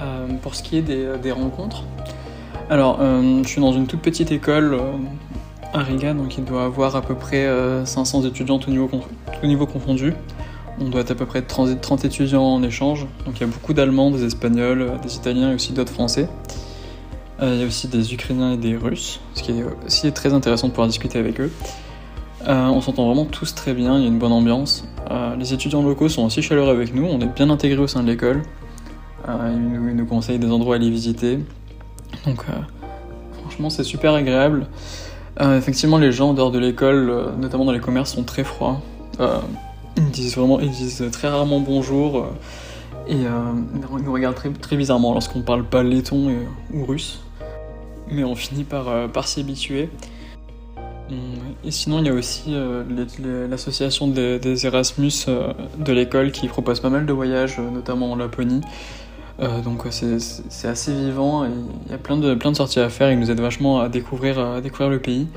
Euh, 0.00 0.28
pour 0.42 0.54
ce 0.54 0.62
qui 0.62 0.76
est 0.76 0.82
des, 0.82 1.04
euh, 1.04 1.34
rencontres, 1.34 1.84
alors 2.68 2.98
je 3.00 3.48
suis 3.48 3.60
dans 3.60 3.72
une 3.72 3.86
toute 3.86 4.00
petite 4.00 4.32
école 4.32 4.76
à 5.72 5.80
Riga, 5.80 6.14
donc 6.14 6.36
il 6.36 6.44
doit 6.44 6.64
avoir 6.64 6.96
à 6.96 7.02
peu 7.02 7.14
près 7.14 7.48
500 7.84 8.24
étudiants 8.24 8.58
tout 8.58 8.70
niveau, 8.70 9.66
confondu. 9.66 10.12
On 10.80 10.88
doit 10.88 11.02
être 11.02 11.12
à 11.12 11.14
peu 11.14 11.26
près 11.26 11.42
30, 11.42 11.80
30 11.80 12.04
étudiants 12.04 12.42
en 12.42 12.62
échange, 12.64 13.06
donc 13.24 13.36
il 13.36 13.42
y 13.42 13.44
a 13.44 13.46
beaucoup 13.46 13.72
d'Allemands, 13.72 14.10
des 14.10 14.24
Espagnols, 14.24 14.98
des 15.02 15.14
Italiens 15.14 15.52
et 15.52 15.54
aussi 15.54 15.72
d'autres 15.72 15.92
Français. 15.92 16.28
il 17.40 17.54
y 17.54 17.62
a 17.62 17.66
aussi 17.66 17.86
des 17.86 18.12
Ukrainiens 18.12 18.54
et 18.54 18.56
des 18.56 18.76
Russes, 18.76 19.20
ce 19.34 19.44
qui 19.44 19.52
est 19.52 19.64
aussi 19.86 20.10
très 20.12 20.34
intéressant 20.34 20.66
de 20.66 20.72
pouvoir 20.72 20.88
discuter 20.88 21.20
avec 21.20 21.40
eux. 21.40 21.52
Euh, 22.48 22.66
on 22.66 22.80
s'entend 22.80 23.06
vraiment 23.06 23.24
tous 23.24 23.54
très 23.54 23.74
bien, 23.74 23.96
il 23.96 24.02
y 24.02 24.04
a 24.04 24.08
une 24.08 24.18
bonne 24.18 24.32
ambiance. 24.32 24.84
Euh, 25.10 25.34
les 25.36 25.52
étudiants 25.52 25.82
locaux 25.82 26.08
sont 26.08 26.24
aussi 26.24 26.42
chaleureux 26.42 26.70
avec 26.70 26.94
nous, 26.94 27.04
on 27.04 27.20
est 27.20 27.34
bien 27.34 27.50
intégrés 27.50 27.80
au 27.80 27.88
sein 27.88 28.02
de 28.02 28.08
l'école. 28.08 28.42
Euh, 29.28 29.52
ils, 29.54 29.96
nous, 29.96 30.06
conseillent 30.06 30.38
des 30.38 30.50
endroits 30.50 30.74
à 30.74 30.78
aller 30.78 30.90
visiter. 30.90 31.38
Donc 32.26 32.44
franchement 33.40 33.70
c'est 33.70 33.84
super 33.84 34.14
agréable. 34.14 34.66
effectivement 35.40 35.98
les 35.98 36.12
gens 36.12 36.30
en 36.30 36.34
dehors 36.34 36.50
de 36.50 36.58
l'école, 36.58 37.32
notamment 37.38 37.64
dans 37.64 37.72
les 37.72 37.80
commerces, 37.80 38.14
sont 38.14 38.22
très 38.22 38.44
froids. 38.44 38.80
ils 39.96 40.10
disent 40.10 40.36
vraiment, 40.36 40.60
ils 40.60 40.70
disent 40.70 41.04
très 41.12 41.28
rarement 41.28 41.60
bonjour. 41.60 42.26
et 43.08 43.16
ils 43.16 44.04
nous 44.04 44.12
regardent 44.12 44.36
très, 44.60 44.76
bizarrement 44.76 45.12
lorsqu'on 45.12 45.42
parle 45.42 45.64
pas 45.64 45.82
letton 45.82 46.32
ou 46.72 46.84
russe. 46.84 47.20
Mais 48.10 48.24
on 48.24 48.34
finit 48.34 48.64
par 48.64 48.86
s'y 49.24 49.40
habituer. 49.40 49.90
Et 51.64 51.70
sinon, 51.70 52.00
il 52.00 52.06
y 52.06 52.08
a 52.08 52.12
aussi 52.12 52.42
euh, 52.48 52.84
l'association 53.48 54.08
des, 54.08 54.66
Erasmus 54.66 55.12
euh, 55.28 55.52
de 55.78 55.92
l'école 55.92 56.32
qui 56.32 56.48
propose 56.48 56.80
pas 56.80 56.90
mal 56.90 57.06
de 57.06 57.12
voyages, 57.12 57.56
euh, 57.58 57.70
notamment 57.70 58.12
en 58.12 58.16
Laponie. 58.16 58.60
Donc 59.38 59.84
c'est 59.90 60.68
assez 60.68 60.94
vivant 60.94 61.44
il 61.44 61.90
y 61.90 61.94
a 61.94 61.98
plein 61.98 62.16
de, 62.16 62.34
plein 62.34 62.50
de 62.50 62.56
sorties 62.56 62.80
à 62.80 62.88
faire. 62.88 63.10
Ils 63.10 63.18
nous 63.18 63.30
aident 63.30 63.40
vachement 63.40 63.80
à 63.80 63.88
découvrir, 63.88 64.38
à 64.38 64.60
découvrir 64.60 64.88
le 64.88 64.98
pays 64.98 65.28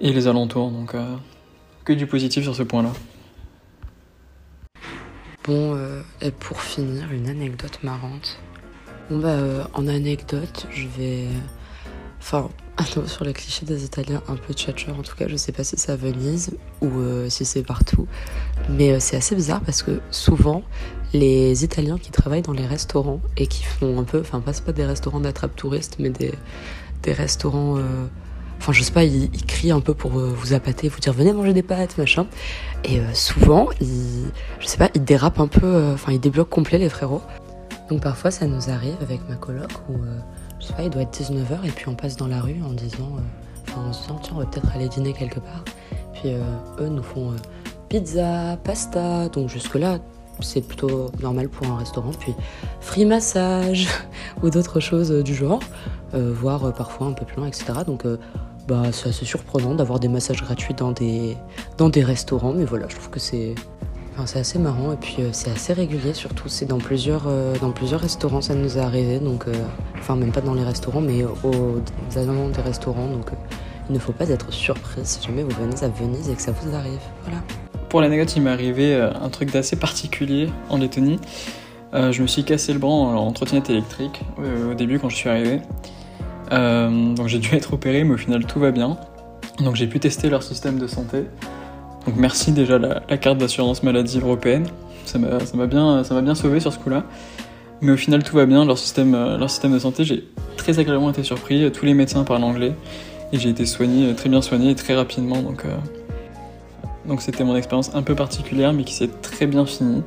et 0.00 0.12
les 0.12 0.26
alentours. 0.26 0.70
Donc 0.70 0.94
que 1.84 1.92
du 1.92 2.06
positif 2.06 2.44
sur 2.44 2.54
ce 2.54 2.62
point-là. 2.62 2.92
Bon, 5.44 5.76
et 6.20 6.30
pour 6.30 6.60
finir, 6.60 7.12
une 7.12 7.28
anecdote 7.28 7.78
marrante. 7.82 8.38
Bon 9.10 9.18
bah, 9.18 9.68
en 9.74 9.88
anecdote, 9.88 10.66
je 10.70 10.86
vais... 10.86 11.26
Enfin, 12.20 12.48
sur 13.06 13.24
les 13.24 13.32
clichés 13.32 13.66
des 13.66 13.84
Italiens, 13.84 14.22
un 14.28 14.36
peu 14.36 14.54
tchatcheur 14.54 14.98
en 14.98 15.02
tout 15.02 15.16
cas, 15.16 15.26
je 15.28 15.36
sais 15.36 15.52
pas 15.52 15.64
si 15.64 15.76
c'est 15.76 15.92
à 15.92 15.96
Venise 15.96 16.56
ou 16.80 16.88
euh, 16.98 17.28
si 17.28 17.44
c'est 17.44 17.62
partout, 17.62 18.06
mais 18.68 18.92
euh, 18.92 18.96
c'est 19.00 19.16
assez 19.16 19.34
bizarre 19.34 19.60
parce 19.60 19.82
que 19.82 20.00
souvent 20.10 20.62
les 21.12 21.64
Italiens 21.64 21.98
qui 21.98 22.10
travaillent 22.10 22.42
dans 22.42 22.52
les 22.52 22.66
restaurants 22.66 23.20
et 23.36 23.46
qui 23.46 23.64
font 23.64 23.98
un 23.98 24.04
peu, 24.04 24.20
enfin 24.20 24.40
pas 24.40 24.52
pas 24.52 24.72
des 24.72 24.84
restaurants 24.84 25.20
d'attrape 25.20 25.54
touristes, 25.56 25.96
mais 25.98 26.10
des, 26.10 26.32
des 27.02 27.12
restaurants, 27.12 27.76
euh, 27.76 28.06
enfin 28.58 28.72
je 28.72 28.82
sais 28.82 28.92
pas, 28.92 29.04
ils, 29.04 29.30
crient 29.46 29.72
un 29.72 29.80
peu 29.80 29.94
pour 29.94 30.12
vous 30.12 30.52
appâter, 30.54 30.88
vous 30.88 31.00
dire 31.00 31.12
venez 31.12 31.32
manger 31.32 31.52
des 31.52 31.62
pâtes, 31.62 31.98
machin, 31.98 32.26
et 32.84 33.00
souvent 33.12 33.68
ils, 33.80 34.30
je 34.60 34.66
sais 34.66 34.78
pas, 34.78 34.88
ils 34.94 35.04
dérapent 35.04 35.40
un 35.40 35.48
peu, 35.48 35.92
enfin 35.92 36.12
ils 36.12 36.20
débloquent 36.20 36.54
complet 36.54 36.78
les 36.78 36.88
frérots. 36.88 37.22
Donc 37.90 38.00
parfois 38.00 38.30
ça 38.30 38.46
nous 38.46 38.70
arrive 38.70 38.96
avec 39.02 39.20
ma 39.28 39.34
coloc 39.34 39.70
où 39.90 39.96
je 40.62 40.68
sais 40.68 40.74
pas, 40.74 40.82
il 40.84 40.90
doit 40.90 41.02
être 41.02 41.20
19h 41.20 41.64
et 41.64 41.70
puis 41.70 41.88
on 41.88 41.94
passe 41.94 42.16
dans 42.16 42.28
la 42.28 42.40
rue 42.40 42.62
en 42.64 42.72
disant, 42.72 43.16
euh, 43.16 43.68
enfin 43.68 43.80
en 43.80 43.92
se 43.92 44.02
disant 44.02 44.20
tiens 44.22 44.34
on 44.36 44.38
va 44.38 44.46
peut-être 44.46 44.70
aller 44.74 44.88
dîner 44.88 45.12
quelque 45.12 45.40
part. 45.40 45.64
Puis 46.14 46.32
euh, 46.34 46.40
eux 46.78 46.88
nous 46.88 47.02
font 47.02 47.32
euh, 47.32 47.36
pizza, 47.92 48.56
pasta, 48.64 49.28
donc 49.28 49.48
jusque 49.48 49.74
là 49.74 49.98
c'est 50.40 50.62
plutôt 50.62 51.10
normal 51.20 51.48
pour 51.48 51.66
un 51.66 51.76
restaurant. 51.76 52.10
Puis 52.18 52.34
free 52.80 53.04
massage 53.04 53.86
ou 54.42 54.50
d'autres 54.50 54.80
choses 54.80 55.10
du 55.10 55.34
genre, 55.34 55.60
voire 56.12 56.72
parfois 56.72 57.06
un 57.06 57.12
peu 57.12 57.24
plus 57.24 57.36
loin, 57.36 57.46
etc. 57.46 57.66
Donc 57.86 58.04
bah 58.66 58.84
c'est 58.92 59.10
assez 59.10 59.24
surprenant 59.24 59.74
d'avoir 59.74 60.00
des 60.00 60.08
massages 60.08 60.42
gratuits 60.42 60.74
dans 60.74 60.92
des, 60.92 61.36
restaurants, 62.02 62.52
mais 62.52 62.64
voilà, 62.64 62.88
je 62.88 62.96
trouve 62.96 63.10
que 63.10 63.20
c'est 63.20 63.54
assez 64.18 64.58
marrant 64.58 64.92
et 64.92 64.96
puis 64.96 65.16
euh, 65.20 65.30
c'est 65.32 65.50
assez 65.50 65.72
régulier 65.72 66.14
surtout. 66.14 66.48
C'est 66.48 66.66
dans 66.66 66.78
plusieurs, 66.78 67.24
euh, 67.26 67.54
restaurants, 67.96 68.40
ça 68.40 68.54
nous 68.54 68.78
est 68.78 68.80
arrivé. 68.80 69.18
Donc, 69.18 69.46
euh, 69.48 69.52
enfin, 69.98 70.16
même 70.16 70.32
pas 70.32 70.40
dans 70.40 70.54
les 70.54 70.64
restaurants, 70.64 71.00
mais 71.00 71.24
aux, 71.24 71.82
alentours 72.16 72.50
des 72.50 72.62
restaurants. 72.62 73.08
Donc, 73.08 73.28
euh, 73.28 73.36
il 73.88 73.94
ne 73.94 73.98
faut 73.98 74.12
pas 74.12 74.28
être 74.28 74.52
surpris 74.52 75.00
si 75.04 75.26
jamais 75.26 75.42
vous 75.42 75.50
venez 75.50 75.82
à 75.82 75.88
Venise 75.88 76.28
et 76.28 76.34
que 76.34 76.42
ça 76.42 76.52
vous 76.52 76.74
arrive. 76.74 77.00
Voilà. 77.24 77.38
Pour 77.92 78.00
l'anecdote, 78.00 78.32
il 78.36 78.40
m'est 78.40 78.50
arrivé 78.50 78.94
euh, 78.94 79.10
un 79.22 79.28
truc 79.28 79.52
d'assez 79.52 79.76
particulier 79.76 80.48
en 80.70 80.78
Lettonie. 80.78 81.18
Euh, 81.92 82.10
je 82.10 82.22
me 82.22 82.26
suis 82.26 82.42
cassé 82.42 82.72
le 82.72 82.78
bras 82.78 82.88
en, 82.88 83.30
trottinette 83.32 83.68
électrique 83.68 84.22
euh, 84.38 84.70
au 84.70 84.74
début 84.74 84.98
quand 84.98 85.10
je 85.10 85.16
suis 85.16 85.28
arrivé. 85.28 85.60
Donc 86.50 87.28
j'ai 87.28 87.38
dû 87.38 87.54
être 87.54 87.74
opéré, 87.74 88.02
mais 88.04 88.14
au 88.14 88.16
final 88.16 88.46
tout 88.46 88.58
va 88.60 88.70
bien. 88.70 88.96
Donc 89.58 89.76
j'ai 89.76 89.86
pu 89.86 90.00
tester 90.00 90.30
leur 90.30 90.42
système 90.42 90.78
de 90.78 90.86
santé. 90.86 91.24
Donc 92.06 92.16
merci 92.16 92.52
déjà 92.52 92.78
la, 92.78 93.02
la 93.10 93.18
carte 93.18 93.36
d'assurance 93.36 93.82
maladie 93.82 94.20
européenne. 94.20 94.68
Ça 95.04 95.18
m'a 95.18 95.66
bien, 95.66 96.02
ça 96.02 96.18
bien 96.22 96.34
sauvé 96.34 96.60
sur 96.60 96.72
ce 96.72 96.78
coup-là. 96.78 97.04
Mais 97.82 97.92
au 97.92 97.98
final 97.98 98.22
tout 98.22 98.34
va 98.34 98.46
bien, 98.46 98.64
leur 98.64 98.78
système, 98.78 99.12
leur 99.12 99.50
système 99.50 99.74
de 99.74 99.78
santé, 99.78 100.04
j'ai 100.04 100.24
très 100.56 100.78
agréablement 100.78 101.10
été 101.10 101.24
surpris. 101.24 101.70
Tous 101.70 101.84
les 101.84 101.92
médecins 101.92 102.24
parlent 102.24 102.44
anglais 102.44 102.72
et 103.34 103.38
j'ai 103.38 103.50
été 103.50 103.66
soigné, 103.66 104.14
très 104.14 104.30
bien 104.30 104.40
soigné 104.40 104.70
et 104.70 104.74
très 104.74 104.94
rapidement. 104.94 105.42
Donc 107.06 107.22
c'était 107.22 107.44
mon 107.44 107.56
expérience 107.56 107.94
un 107.94 108.02
peu 108.02 108.14
particulière, 108.14 108.72
mais 108.72 108.84
qui 108.84 108.94
s'est 108.94 109.10
très 109.20 109.46
bien 109.46 109.66
finie. 109.66 110.02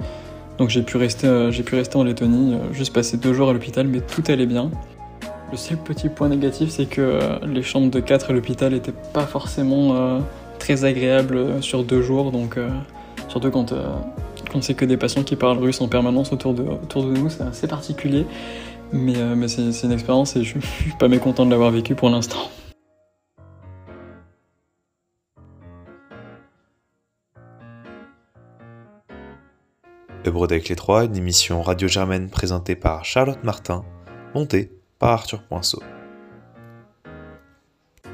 Donc 0.57 0.69
j'ai 0.69 0.81
pu 0.81 0.97
rester, 0.97 1.27
euh, 1.27 1.51
pu 1.51 1.75
rester 1.75 1.97
en 1.97 2.03
Lettonie, 2.03 2.53
euh, 2.53 2.73
juste 2.73 2.93
passer 2.93 3.17
deux 3.17 3.33
jours 3.33 3.49
à 3.49 3.53
l'hôpital, 3.53 3.87
mais 3.87 3.99
tout 3.99 4.23
allait 4.27 4.45
bien. 4.45 4.71
Le 5.51 5.57
seul 5.57 5.77
petit 5.77 6.09
point 6.09 6.29
négatif, 6.29 6.69
c'est 6.69 6.85
que 6.85 7.01
euh, 7.01 7.39
les 7.45 7.61
chambres 7.61 7.91
de 7.91 7.99
4 7.99 8.31
à 8.31 8.33
l'hôpital 8.33 8.73
n'étaient 8.73 8.93
pas 9.13 9.25
forcément 9.25 10.21
très 10.59 10.85
agréables 10.85 11.61
sur 11.61 11.83
deux 11.83 12.01
jours, 12.01 12.31
donc 12.31 12.57
surtout 13.27 13.51
quand, 13.51 13.73
quand 14.51 14.63
c'est 14.63 14.73
que 14.73 14.85
des 14.85 14.97
patients 14.97 15.23
qui 15.23 15.35
parlent 15.35 15.59
russe 15.59 15.81
en 15.81 15.87
permanence 15.87 16.31
autour 16.31 16.53
de, 16.53 16.63
autour 16.63 17.03
de 17.03 17.11
nous, 17.11 17.29
c'est 17.29 17.43
assez 17.43 17.67
particulier. 17.67 18.25
Mais, 18.91 19.15
c'est 19.47 19.83
une 19.83 19.91
expérience 19.91 20.35
et 20.35 20.43
je 20.43 20.59
je 20.59 20.65
suis 20.83 20.91
pas 20.97 21.07
mécontent 21.07 21.45
de 21.45 21.51
l'avoir 21.51 21.71
vécu 21.71 21.95
pour 21.95 22.09
l'instant. 22.09 22.49
Hebrode 30.35 30.51
avec 30.51 30.67
les 30.67 30.75
trois, 30.75 31.05
une 31.05 31.15
émission 31.15 31.61
radio 31.61 31.87
germaine 31.87 32.29
présentée 32.29 32.75
par 32.75 33.05
Charlotte 33.05 33.41
Martin, 33.45 33.85
montée 34.33 34.69
par 34.99 35.11
Arthur 35.11 35.41
Poinceau. 35.43 35.81